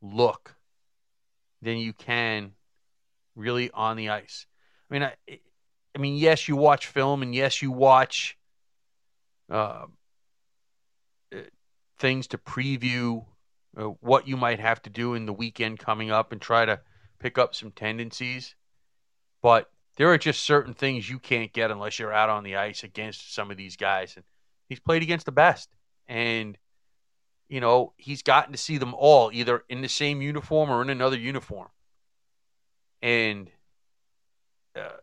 [0.00, 0.54] look
[1.62, 2.52] than you can
[3.34, 4.46] really on the ice.
[4.90, 5.14] I mean, I,
[5.94, 8.36] I mean, yes, you watch film, and yes, you watch
[9.50, 9.86] uh,
[12.02, 13.24] things to preview
[13.78, 16.80] uh, what you might have to do in the weekend coming up and try to
[17.20, 18.56] pick up some tendencies.
[19.40, 22.82] But there are just certain things you can't get unless you're out on the ice
[22.82, 24.16] against some of these guys.
[24.16, 24.24] And
[24.68, 25.70] he's played against the best.
[26.08, 26.58] And,
[27.48, 30.90] you know, he's gotten to see them all either in the same uniform or in
[30.90, 31.68] another uniform.
[33.00, 33.48] And,
[34.74, 34.98] uh,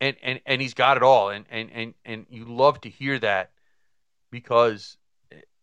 [0.00, 1.30] and, and, and he's got it all.
[1.30, 3.51] And, and, and, and you love to hear that
[4.32, 4.96] because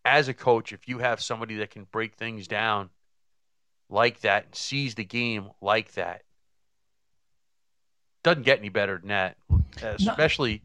[0.05, 2.89] as a coach, if you have somebody that can break things down
[3.89, 6.21] like that and sees the game like that,
[8.23, 9.35] doesn't get any better than that.
[9.81, 10.61] Especially,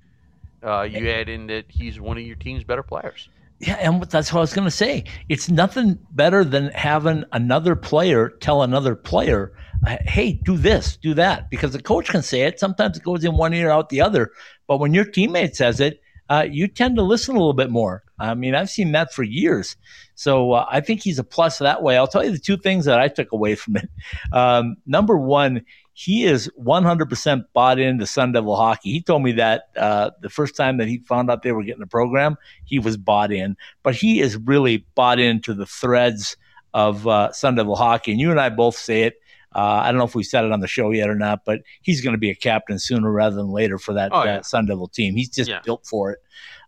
[0.63, 3.29] uh, you add in that he's one of your team's better players.
[3.61, 5.05] Yeah, and that's what I was going to say.
[5.29, 9.53] It's nothing better than having another player tell another player,
[9.87, 12.59] "Hey, do this, do that," because the coach can say it.
[12.59, 14.33] Sometimes it goes in one ear out the other,
[14.67, 18.03] but when your teammate says it, uh, you tend to listen a little bit more.
[18.19, 19.77] I mean, I've seen that for years.
[20.15, 21.97] So uh, I think he's a plus that way.
[21.97, 23.89] I'll tell you the two things that I took away from it.
[24.33, 28.91] Um, number one, he is 100% bought into Sun Devil hockey.
[28.91, 31.83] He told me that uh, the first time that he found out they were getting
[31.83, 33.57] a program, he was bought in.
[33.83, 36.37] But he is really bought into the threads
[36.73, 38.11] of uh, Sun Devil hockey.
[38.11, 39.21] And you and I both say it.
[39.55, 41.61] Uh, I don't know if we said it on the show yet or not, but
[41.83, 44.35] he's going to be a captain sooner rather than later for that, Oh, yeah.
[44.35, 45.15] that Sun Devil team.
[45.15, 45.61] He's just Yeah.
[45.65, 46.19] built for it.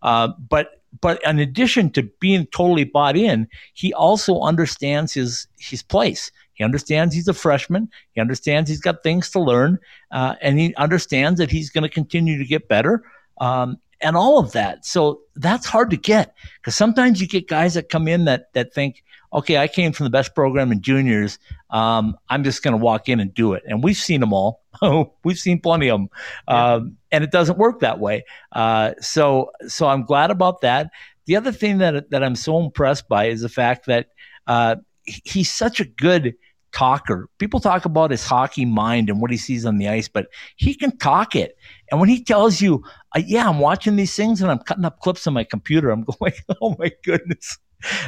[0.03, 5.83] Uh, but but in addition to being totally bought in, he also understands his his
[5.83, 6.31] place.
[6.55, 7.91] He understands he's a freshman.
[8.13, 9.79] He understands he's got things to learn,
[10.11, 13.03] uh, and he understands that he's going to continue to get better.
[13.41, 14.85] Um, and all of that.
[14.85, 18.73] So that's hard to get because sometimes you get guys that come in that that
[18.75, 19.03] think,
[19.33, 21.39] okay, I came from the best program in juniors.
[21.71, 23.63] Um, I'm just going to walk in and do it.
[23.67, 24.63] And we've seen them all.
[25.25, 26.09] we've seen plenty of them,
[26.49, 26.75] Yeah.
[26.75, 28.25] um, and it doesn't work that way.
[28.53, 30.91] Uh, so, so I'm glad about that.
[31.27, 34.09] The other thing that that I'm so impressed by is the fact that
[34.47, 36.35] uh, he's such a good
[36.73, 37.29] talker.
[37.39, 40.75] People talk about his hockey mind and what he sees on the ice, but he
[40.75, 41.57] can talk it.
[41.91, 42.85] And when he tells you,
[43.17, 46.05] uh, "Yeah, I'm watching these things and I'm cutting up clips on my computer," I'm
[46.21, 47.59] going, "Oh my goodness."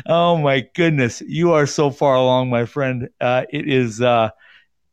[0.06, 3.08] Oh my goodness, you are so far along, my friend.
[3.20, 4.30] Uh, it is, uh,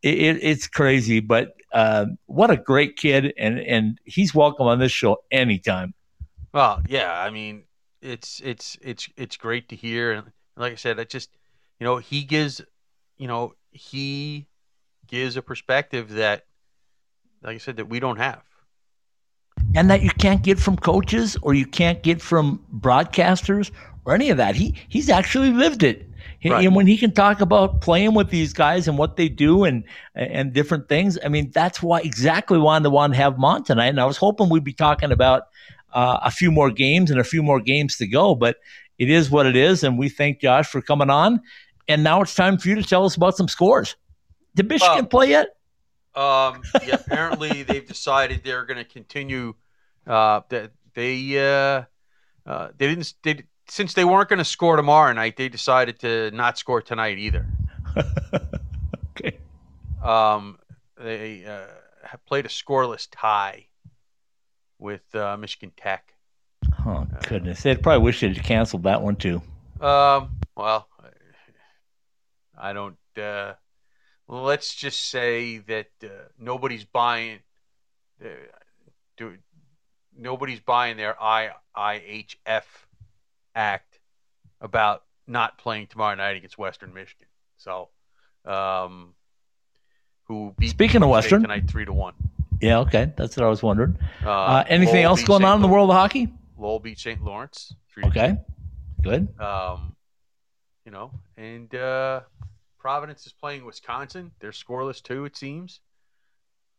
[0.02, 4.80] it, it, it's crazy, but uh, what a great kid, and and he's welcome on
[4.80, 5.94] this show anytime.
[6.54, 7.64] Well, yeah, I mean,
[8.02, 11.30] it's it's it's it's great to hear, and like I said, I just
[11.80, 12.62] you know he gives,
[13.18, 14.48] you know, he
[15.08, 16.46] gives a perspective that,
[17.44, 18.44] like I said, that we don't have.
[19.76, 23.72] and that you can't get from coaches or you can't get from broadcasters
[24.06, 24.56] or any of that.
[24.56, 26.00] He he's actually lived it.
[26.40, 26.66] He- Right.
[26.66, 29.84] And when he can talk about playing with these guys and what they do and
[30.14, 33.64] and different things, I mean that's why exactly why I wanted to have him on
[33.64, 33.88] tonight.
[33.88, 35.44] And I was hoping we'd be talking about
[35.94, 38.58] uh, a few more games and a few more games to go, but
[39.00, 39.84] it is what it is.
[39.84, 41.42] And we thank Josh for coming on.
[41.88, 43.96] And now it's time for you to tell us about some scores.
[44.56, 45.48] Did Michigan Well- play yet?
[46.16, 49.54] Um, yeah, apparently they've decided they're going to continue.
[50.08, 51.84] Uh, that they uh,
[52.46, 56.32] uh, they didn't they since they weren't going to score tomorrow night, they decided to
[56.32, 57.46] not score tonight either.
[59.18, 59.38] Okay.
[60.04, 60.60] Um,
[60.98, 61.68] they uh,
[62.26, 63.68] played a scoreless tie
[64.78, 66.14] with uh, Michigan Tech.
[66.86, 69.42] Oh goodness, they probably wish they'd canceled that one too.
[69.80, 70.88] Um, well,
[72.58, 72.98] I don't.
[73.18, 73.54] Uh,
[74.28, 76.08] let's just say that uh,
[76.38, 77.40] nobody's buying.
[78.24, 78.28] Uh,
[79.18, 79.38] do,
[80.18, 82.64] nobody's buying their IIHF
[83.56, 84.00] act
[84.62, 87.28] about not playing tomorrow night against Western Michigan.
[87.58, 87.90] So,
[88.46, 89.14] um,
[90.26, 92.14] who beat Speaking of Penn State Western- tonight three to one.
[92.62, 93.98] Yeah, okay, that's what I was wondering.
[94.24, 95.50] Uh, Uh, anything Lowell else going St.
[95.50, 96.32] on in the world of hockey?
[96.58, 97.22] Lowell beat St.
[97.24, 97.74] Lawrence.
[98.04, 98.38] Okay,
[99.02, 99.28] good.
[99.40, 99.96] Um,
[100.86, 102.22] you know, and uh,
[102.80, 104.32] Providence is playing Wisconsin.
[104.40, 105.80] They're scoreless too, it seems.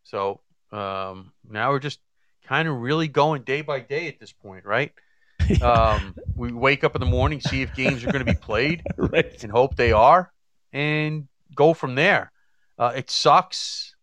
[0.05, 0.41] So
[0.73, 2.01] um, now we're just
[2.45, 4.93] kind of really going day by day at this point, right?
[5.63, 8.83] Um, we wake up in the morning, see if games are going to be played,
[8.97, 9.43] right.
[9.43, 10.33] and hope they are,
[10.73, 12.31] and go from there.
[12.79, 13.95] Uh, it sucks.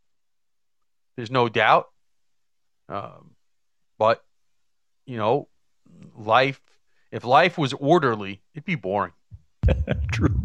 [1.15, 1.89] There's no doubt.
[2.89, 3.35] Um,
[3.97, 4.23] but
[5.05, 5.47] you know,
[6.15, 6.59] life.
[7.11, 9.13] If life was orderly, it'd be boring.
[10.11, 10.35] True,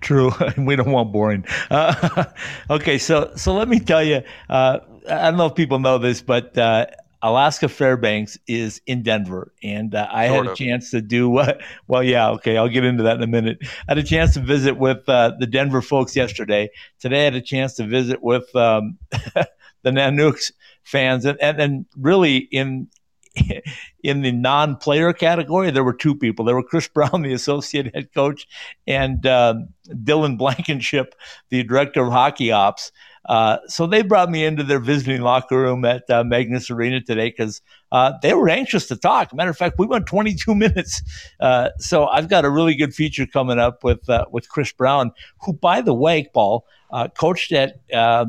[0.00, 0.30] true.
[0.58, 1.44] we don't want boring.
[1.70, 2.24] Uh,
[2.70, 4.22] okay, so so let me tell you.
[4.48, 4.78] Uh,
[5.08, 6.86] I don't know if people know this, but uh,
[7.22, 10.56] Alaska Fairbanks is in Denver, and uh, I had a of.
[10.56, 11.28] chance to do.
[11.28, 11.60] what?
[11.86, 13.58] well, yeah, okay, I'll get into that in a minute.
[13.62, 16.70] I had a chance to visit with uh, the Denver folks yesterday.
[16.98, 20.52] Today, I had a chance to visit with um, the Nanooks
[20.82, 22.88] fans, and and, and really in
[24.02, 26.44] in the non-player category, there were two people.
[26.44, 28.46] There were Chris Brown, the associate head coach,
[28.86, 31.14] and um, Dylan Blankenship,
[31.50, 32.92] the director of hockey ops.
[33.26, 37.28] Uh, so they brought me into their visiting locker room at uh, Magness Arena today
[37.30, 37.60] because
[37.92, 39.34] uh, they were anxious to talk.
[39.34, 41.02] Matter of fact, we went 22 minutes.
[41.38, 45.12] Uh, so I've got a really good feature coming up with uh, with Chris Brown,
[45.42, 48.24] who, by the way, Paul uh, coached at uh,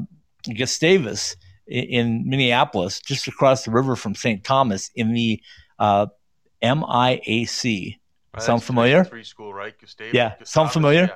[0.55, 1.35] Gustavus
[1.69, 4.43] i- in Minneapolis, just across the river from St.
[4.43, 5.41] Thomas, in the
[5.79, 6.07] uh,
[6.61, 7.97] MIAC.
[8.33, 9.03] Right, Sound familiar?
[9.03, 9.73] Three school, right?
[9.79, 11.01] Gustavus, Yeah, Gustavus, sound familiar?
[11.03, 11.15] Yeah.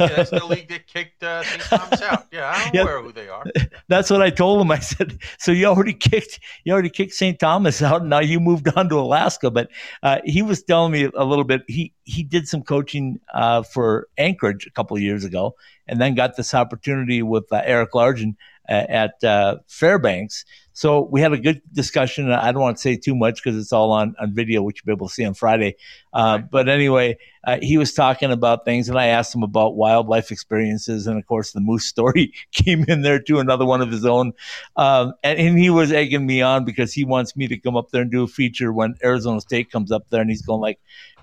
[0.00, 1.60] Yeah, that's the league that kicked uh, St.
[1.62, 2.26] Thomas out.
[2.32, 2.82] Yeah, I'm Yeah.
[2.82, 3.44] aware who they are.
[3.88, 4.70] That's what I told him.
[4.70, 7.38] I said, "So you already kicked, you already kicked St.
[7.38, 8.00] Thomas out.
[8.00, 9.68] and Now you moved on to Alaska." But
[10.02, 11.62] uh, he was telling me a little bit.
[11.68, 15.56] He he did some coaching uh, for Anchorage a couple of years ago,
[15.86, 18.36] and then got this opportunity with uh, Erik Largen
[18.68, 20.44] at uh, Fairbanks.
[20.74, 22.30] So we had a good discussion.
[22.30, 24.94] I don't want to say too much because it's all on, on video, which you'll
[24.94, 25.76] be able to see on Friday.
[26.12, 26.50] Uh, Right.
[26.50, 31.06] But anyway, uh, he was talking about things, and I asked him about wildlife experiences,
[31.06, 34.32] and of course, the moose story came in there too, another one of his own.
[34.76, 37.90] Um, and, and he was egging me on because he wants me to come up
[37.90, 40.78] there and do a feature when Arizona State comes up there, and he's going like,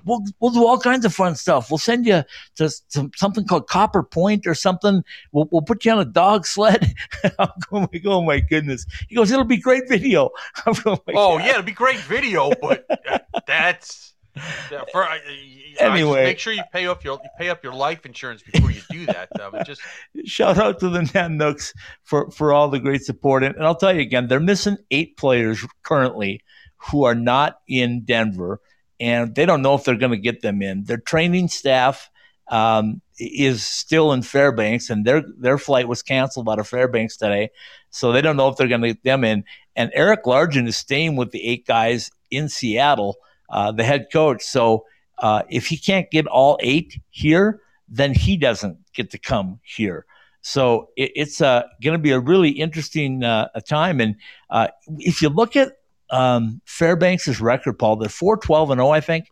[0.06, 1.70] "We'll we'll do all kinds of fun stuff.
[1.70, 2.24] We'll send you
[2.56, 5.04] to some, something called Copper Point or something.
[5.32, 6.94] We'll we'll put you on a dog sled."
[7.40, 10.30] I'm going like, "Oh my goodness!" He goes, "It'll be great video."
[10.66, 14.14] I'm going like, Oh yeah, it'll be great video, but uh, that's
[14.72, 16.24] yeah, for, I, I Anyway.
[16.24, 19.06] make sure you pay off your you pay up your life insurance before you do
[19.08, 19.30] that.
[19.40, 19.82] Um, just
[20.26, 21.74] shout out to the Nanooks
[22.04, 23.44] for, for all the great support.
[23.44, 26.42] And, and I'll tell you again, they're missing eight players currently
[26.78, 28.62] who are not in Denver,
[29.00, 30.84] and they don't know if they're going to get them in.
[30.84, 32.10] Their training staff
[32.50, 37.50] um, is still in Fairbanks, and their their flight was canceled out of Fairbanks today,
[37.90, 39.44] so they don't know if they're going to get them in.
[39.76, 43.18] And Erik Largen is staying with the eight guys in Seattle,
[43.50, 44.44] uh, the head coach.
[44.44, 44.86] So
[45.20, 50.06] uh, if he can't get all eight here, then he doesn't get to come here.
[50.42, 54.00] So it, it's uh, going to be a really interesting uh, time.
[54.00, 54.16] And
[54.50, 55.74] uh, if you look at
[56.12, 59.32] um, Fairbanks' record, Paul, they're 4 12 and 0, I think.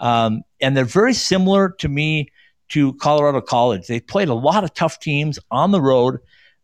[0.00, 2.28] Um, and they're very similar to me
[2.70, 3.86] to Colorado College.
[3.86, 6.18] They've played a lot of tough teams on the road.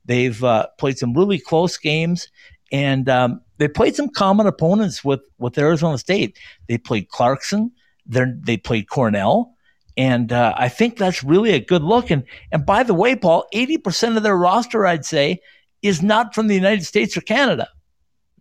[0.05, 2.29] They've uh, played some really close games,
[2.71, 6.39] and um, they played some common opponents with with Arizona State.
[6.69, 7.73] They played Clarkson.
[8.07, 9.55] They played Cornell,
[9.97, 12.11] and uh, I think that's really a good look.
[12.11, 15.41] And and by the way, Paul, eighty percent of their roster, I'd say,
[15.81, 17.69] is not from the United States or Canada.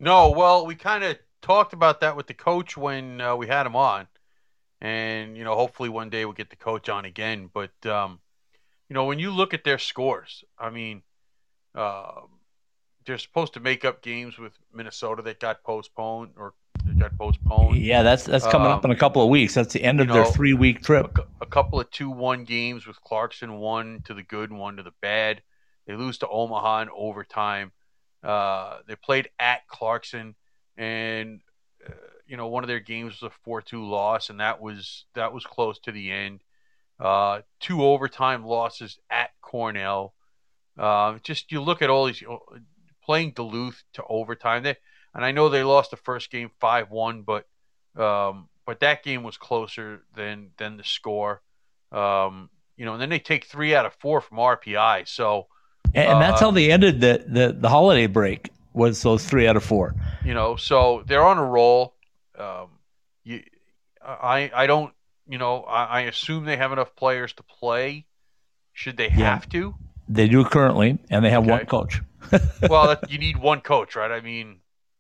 [0.03, 3.65] No, well, we kind of talked about that with the coach when uh, we had
[3.65, 4.07] him on
[4.83, 7.49] and you know hopefully one day we'll get the coach on again.
[7.51, 8.19] But um,
[8.89, 11.01] you know when you look at their scores, I mean,
[11.73, 12.21] uh,
[13.05, 16.53] they're supposed to make up games with Minnesota that got postponed or
[16.99, 17.77] got postponed.
[17.77, 19.55] Yeah, that's that's coming um, up in a couple of weeks.
[19.55, 21.17] That's the end of know, their three week trip.
[21.17, 24.75] A, a, couple of two one games with Clarkson, one to the good, and one
[24.75, 25.41] to the bad.
[25.87, 27.71] They lose to Omaha in overtime.
[28.23, 30.35] Uh, they played at Clarkson,
[30.77, 31.41] and
[31.85, 31.93] uh,
[32.25, 35.45] you know, one of their games was a four-two loss, and that was that was
[35.45, 36.41] close to the end.
[36.99, 40.13] Uh, two overtime losses at Cornell.
[40.77, 42.37] Uh, just you look at all these uh,
[43.03, 44.63] playing Duluth to overtime.
[44.63, 44.77] They
[45.13, 47.47] and I know they lost the first game five-one, but
[47.95, 51.41] um, but that game was closer than than the score.
[51.91, 55.07] Um, you know, and then they take three out of four from RPI.
[55.07, 55.47] So,
[55.93, 59.47] and, and that's uh, how they ended the, the the holiday break was those three
[59.47, 59.95] out of four.
[60.25, 61.95] You know, so they're on a roll.
[62.37, 62.69] Um,
[63.23, 63.43] you,
[64.03, 64.93] I, I don't,
[65.27, 68.05] you know, I, I, assume they have enough players to play.
[68.73, 69.35] Should they yeah.
[69.35, 69.75] have to?
[70.09, 71.51] They do currently, and they have okay.
[71.51, 72.01] one coach.
[72.69, 74.11] well, you need one coach, right?
[74.11, 74.57] I mean,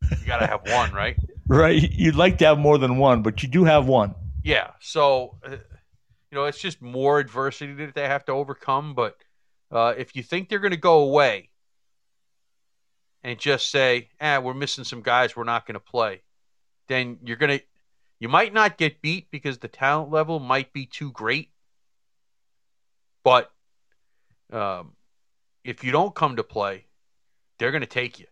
[0.09, 1.17] you got to have one, right?
[1.47, 1.91] Right.
[1.91, 4.15] You'd like to have more than one, but you do have one.
[4.43, 4.71] Yeah.
[4.79, 8.93] So, uh, you know, it's just more adversity that they have to overcome.
[8.93, 9.17] But
[9.73, 11.49] uh, if you think they're going to go away
[13.23, 16.21] and just say, "Ah, we're missing some guys, we're not going to play,"
[16.87, 17.65] then you're going to
[18.19, 21.49] you might not get beat because the talent level might be too great.
[23.21, 23.51] But
[24.51, 24.93] um,
[25.65, 26.85] if you don't come to play,
[27.57, 28.27] they're going to take you.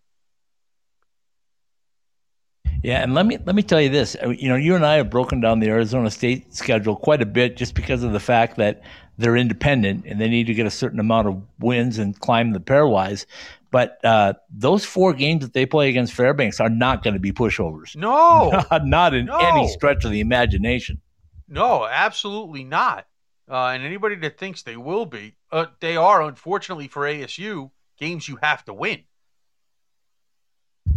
[2.84, 4.16] Yeah, and let me let me tell you this.
[4.24, 7.56] You know, you and I have broken down the Arizona State schedule quite a bit
[7.56, 8.82] just because of the fact that
[9.22, 12.60] they're independent and they need to get a certain amount of wins and climb the
[12.60, 13.26] pairwise.
[13.72, 17.32] But uh, those four games that they play against Fairbanks are not going to be
[17.32, 17.96] pushovers.
[17.96, 19.38] No, not, not in no.
[19.38, 21.00] any stretch of the imagination.
[21.48, 23.08] No, absolutely not.
[23.50, 26.22] Uh, and anybody that thinks they will be, uh, they are.
[26.22, 29.04] Unfortunately for ASU, games you have to win.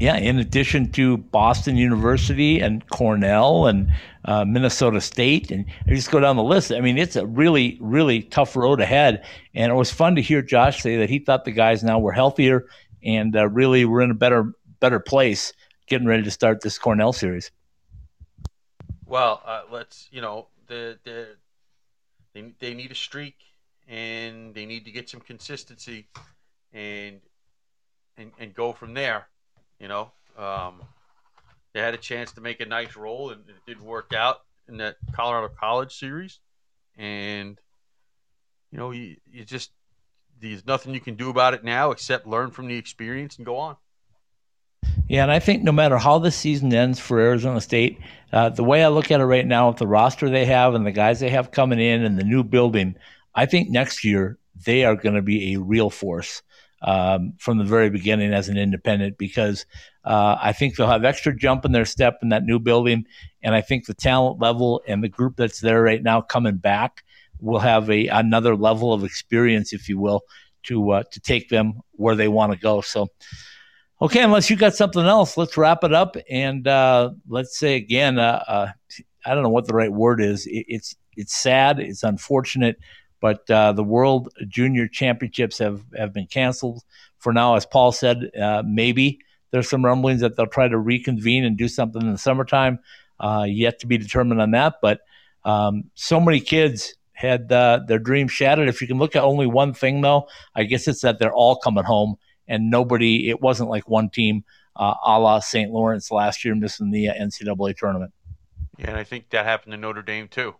[0.00, 3.92] Yeah, in addition to Boston University and Cornell and
[4.24, 6.72] uh, Minnesota State, and you just go down the list.
[6.72, 9.24] I mean, it's a really, really tough road ahead.
[9.54, 12.12] And it was fun to hear Josh say that he thought the guys now were
[12.12, 12.66] healthier
[13.04, 15.52] and uh, really were in a better, better place
[15.86, 17.50] getting ready to start this Cornell series.
[19.06, 21.36] Well, uh, let's you know the, the
[22.32, 23.36] they they need a streak
[23.86, 26.08] and they need to get some consistency
[26.72, 27.20] and
[28.16, 29.28] and and go from there.
[29.84, 30.80] You know, um,
[31.74, 34.78] they had a chance to make a nice roll, and it didn't work out in
[34.78, 36.40] that Colorado College series.
[36.96, 37.60] And
[38.72, 39.72] you know, you, you just
[40.40, 43.58] there's nothing you can do about it now except learn from the experience and go
[43.58, 43.76] on.
[45.06, 48.00] Yeah, and I think no matter how the season ends for Arizona State,
[48.32, 50.86] uh, the way I look at it right now, with the roster they have and
[50.86, 52.96] the guys they have coming in and the new building,
[53.34, 56.40] I think next year they are going to be a real force
[56.84, 59.64] um, from the very beginning as an independent because
[60.04, 63.06] uh, I think they'll have extra jump in their step in that new building.
[63.42, 67.02] And I think the talent level and the group that's there right now coming back
[67.40, 70.22] will have a another level of experience, if you will,
[70.64, 72.82] to uh, to take them where they want to go.
[72.82, 73.08] So,
[74.02, 76.16] okay, unless you got something else, let's wrap it up.
[76.30, 78.68] And uh, let's say again, uh, uh,
[79.24, 80.46] I don't know what the right word is.
[80.46, 81.80] It, it's it's sad.
[81.80, 82.76] It's unfortunate
[83.24, 86.82] but uh, the World Junior Championships have, have been canceled
[87.16, 87.54] for now.
[87.54, 89.18] As Paul said, uh, maybe
[89.50, 92.80] there's some rumblings that they'll try to reconvene and do something in the summertime.
[93.18, 94.74] Uh, yet to be determined on that.
[94.82, 95.00] But
[95.42, 98.68] um, so many kids had uh, their dreams shattered.
[98.68, 101.56] If you can look at only one thing, though, I guess it's that they're all
[101.56, 102.16] coming home
[102.46, 104.44] and nobody, it wasn't like one team
[104.76, 105.70] uh, a la St.
[105.70, 108.12] Lawrence last year missing the uh, NCAA tournament.
[108.76, 110.56] Yeah, and I think that happened to Notre Dame too.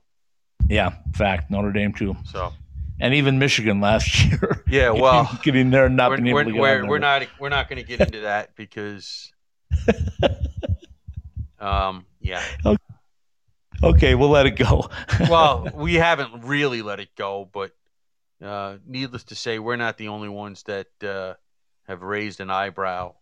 [0.68, 1.50] Yeah, fact.
[1.50, 2.16] Notre Dame too.
[2.24, 2.52] So,
[3.00, 4.62] and even Michigan last year.
[4.68, 7.26] Yeah, well, getting there and not we're, being able we're, to get we're, we're not
[7.38, 9.32] we're not going to get into that because,
[11.60, 12.42] um, yeah.
[13.82, 14.88] Okay, we'll let it go.
[15.28, 17.72] Well, we haven't really let it go, but
[18.42, 21.34] uh, needless to say, we're not the only ones that uh,
[21.86, 23.14] have raised an eyebrow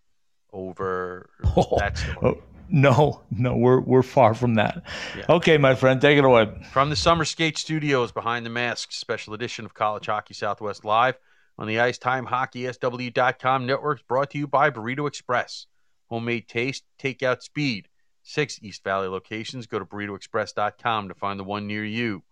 [0.53, 2.17] over Oh, that story.
[2.23, 2.43] oh,
[2.73, 4.83] no, no, we're we're far from that.
[5.17, 5.27] Yeah.
[5.29, 6.51] Okay, my friend, take it away.
[6.73, 11.19] From the Summer Skate Studios behind the mask, special edition of College Hockey Southwest Live
[11.59, 15.67] on the Ice Time Hockey SW.com networks, brought to you by Burrito Express.
[16.09, 17.89] Homemade taste, takeout speed.
[18.23, 19.67] Six East Valley locations.
[19.67, 22.23] Go to burritoexpress.com to find the one near you.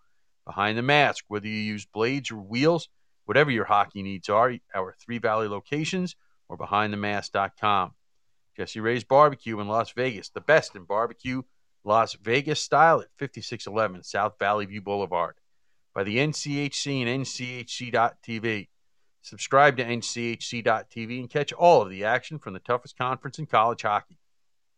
[0.46, 2.88] Behind the mask, whether you use blades or wheels,
[3.26, 6.16] whatever your hockey needs are, our Three Valley locations
[6.48, 7.92] or behindthemask.com.
[8.60, 11.40] Jessie Rae's Barbecue in Las Vegas, the best in barbecue,
[11.82, 15.36] Las Vegas style at 5611 South Valley View Boulevard.
[15.94, 18.68] By the NCHC and NCHC.TV.
[19.22, 23.80] Subscribe to NCHC.TV and catch all of the action from the toughest conference in college
[23.80, 24.18] hockey.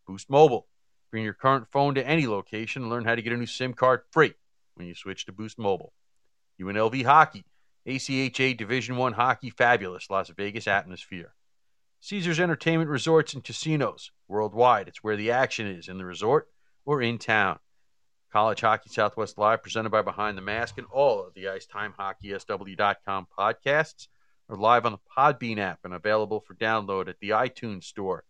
[0.07, 0.65] Boost Mobile.
[1.11, 3.73] Bring your current phone to any location and learn how to get a new SIM
[3.73, 4.33] card free
[4.75, 5.91] when you switch to Boost Mobile.
[6.57, 7.43] UNLV Hockey.
[7.85, 11.33] ACHA Division One Hockey Fabulous Las Vegas atmosphere.
[12.05, 14.11] Caesars Entertainment Resorts and Casinos.
[14.27, 16.49] Worldwide, it's where the action is in the resort
[16.83, 17.59] or in town.
[18.29, 21.93] College Hockey Southwest Live, presented by Behind the Mask, and all of the Ice Time
[21.97, 24.09] Hockey SW.com podcasts
[24.49, 28.25] are live on the Podbean app and available for download at the iTunes Store,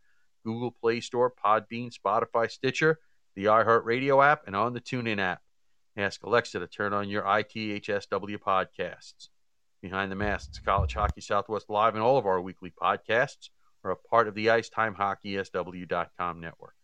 [0.45, 2.99] Google Play Store, Podbean, Spotify, Stitcher,
[3.35, 5.41] the iHeartRadio app, and on the TuneIn app.
[5.97, 9.29] Ask Alexa to turn on your ITHSW podcasts.
[9.81, 13.49] Behind the Masks, College Hockey Southwest Live, and all of our weekly podcasts
[13.83, 16.75] are a part of the Ice Time Hockey SW.com network.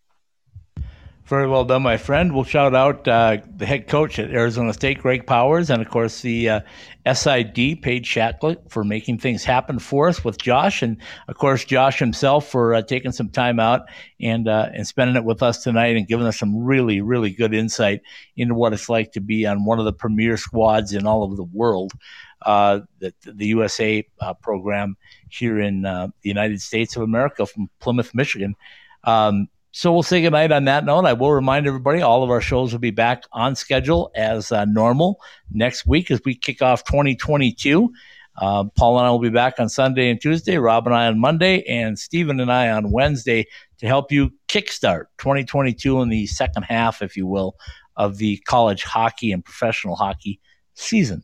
[1.29, 2.33] Very well done, my friend.
[2.33, 6.23] We'll shout out uh, the head coach at Arizona State, Greg Powers, and of course
[6.23, 6.59] the uh,
[7.05, 10.97] SID, Paige Shacklet, for making things happen for us with Josh, and
[11.27, 13.81] of course Josh himself for uh, taking some time out
[14.19, 17.53] and uh, and spending it with us tonight and giving us some really really good
[17.53, 18.01] insight
[18.35, 21.37] into what it's like to be on one of the premier squads in all of
[21.37, 21.93] the world.
[22.41, 24.95] Uh, the, the USA uh, program
[25.29, 28.55] here in uh, the United States of America from Plymouth, Michigan.
[29.03, 31.05] Um, so we'll say goodnight on that note.
[31.05, 34.65] I will remind everybody all of our shows will be back on schedule as uh,
[34.65, 35.19] normal
[35.51, 37.91] next week as we kick off 2022.
[38.35, 41.19] Uh, Paul and I will be back on Sunday and Tuesday, Rob and I on
[41.19, 43.45] Monday, and Stephen and I on Wednesday
[43.79, 47.55] to help you kickstart 2022 in the second half, if you will,
[47.97, 50.39] of the college hockey and professional hockey
[50.73, 51.23] season.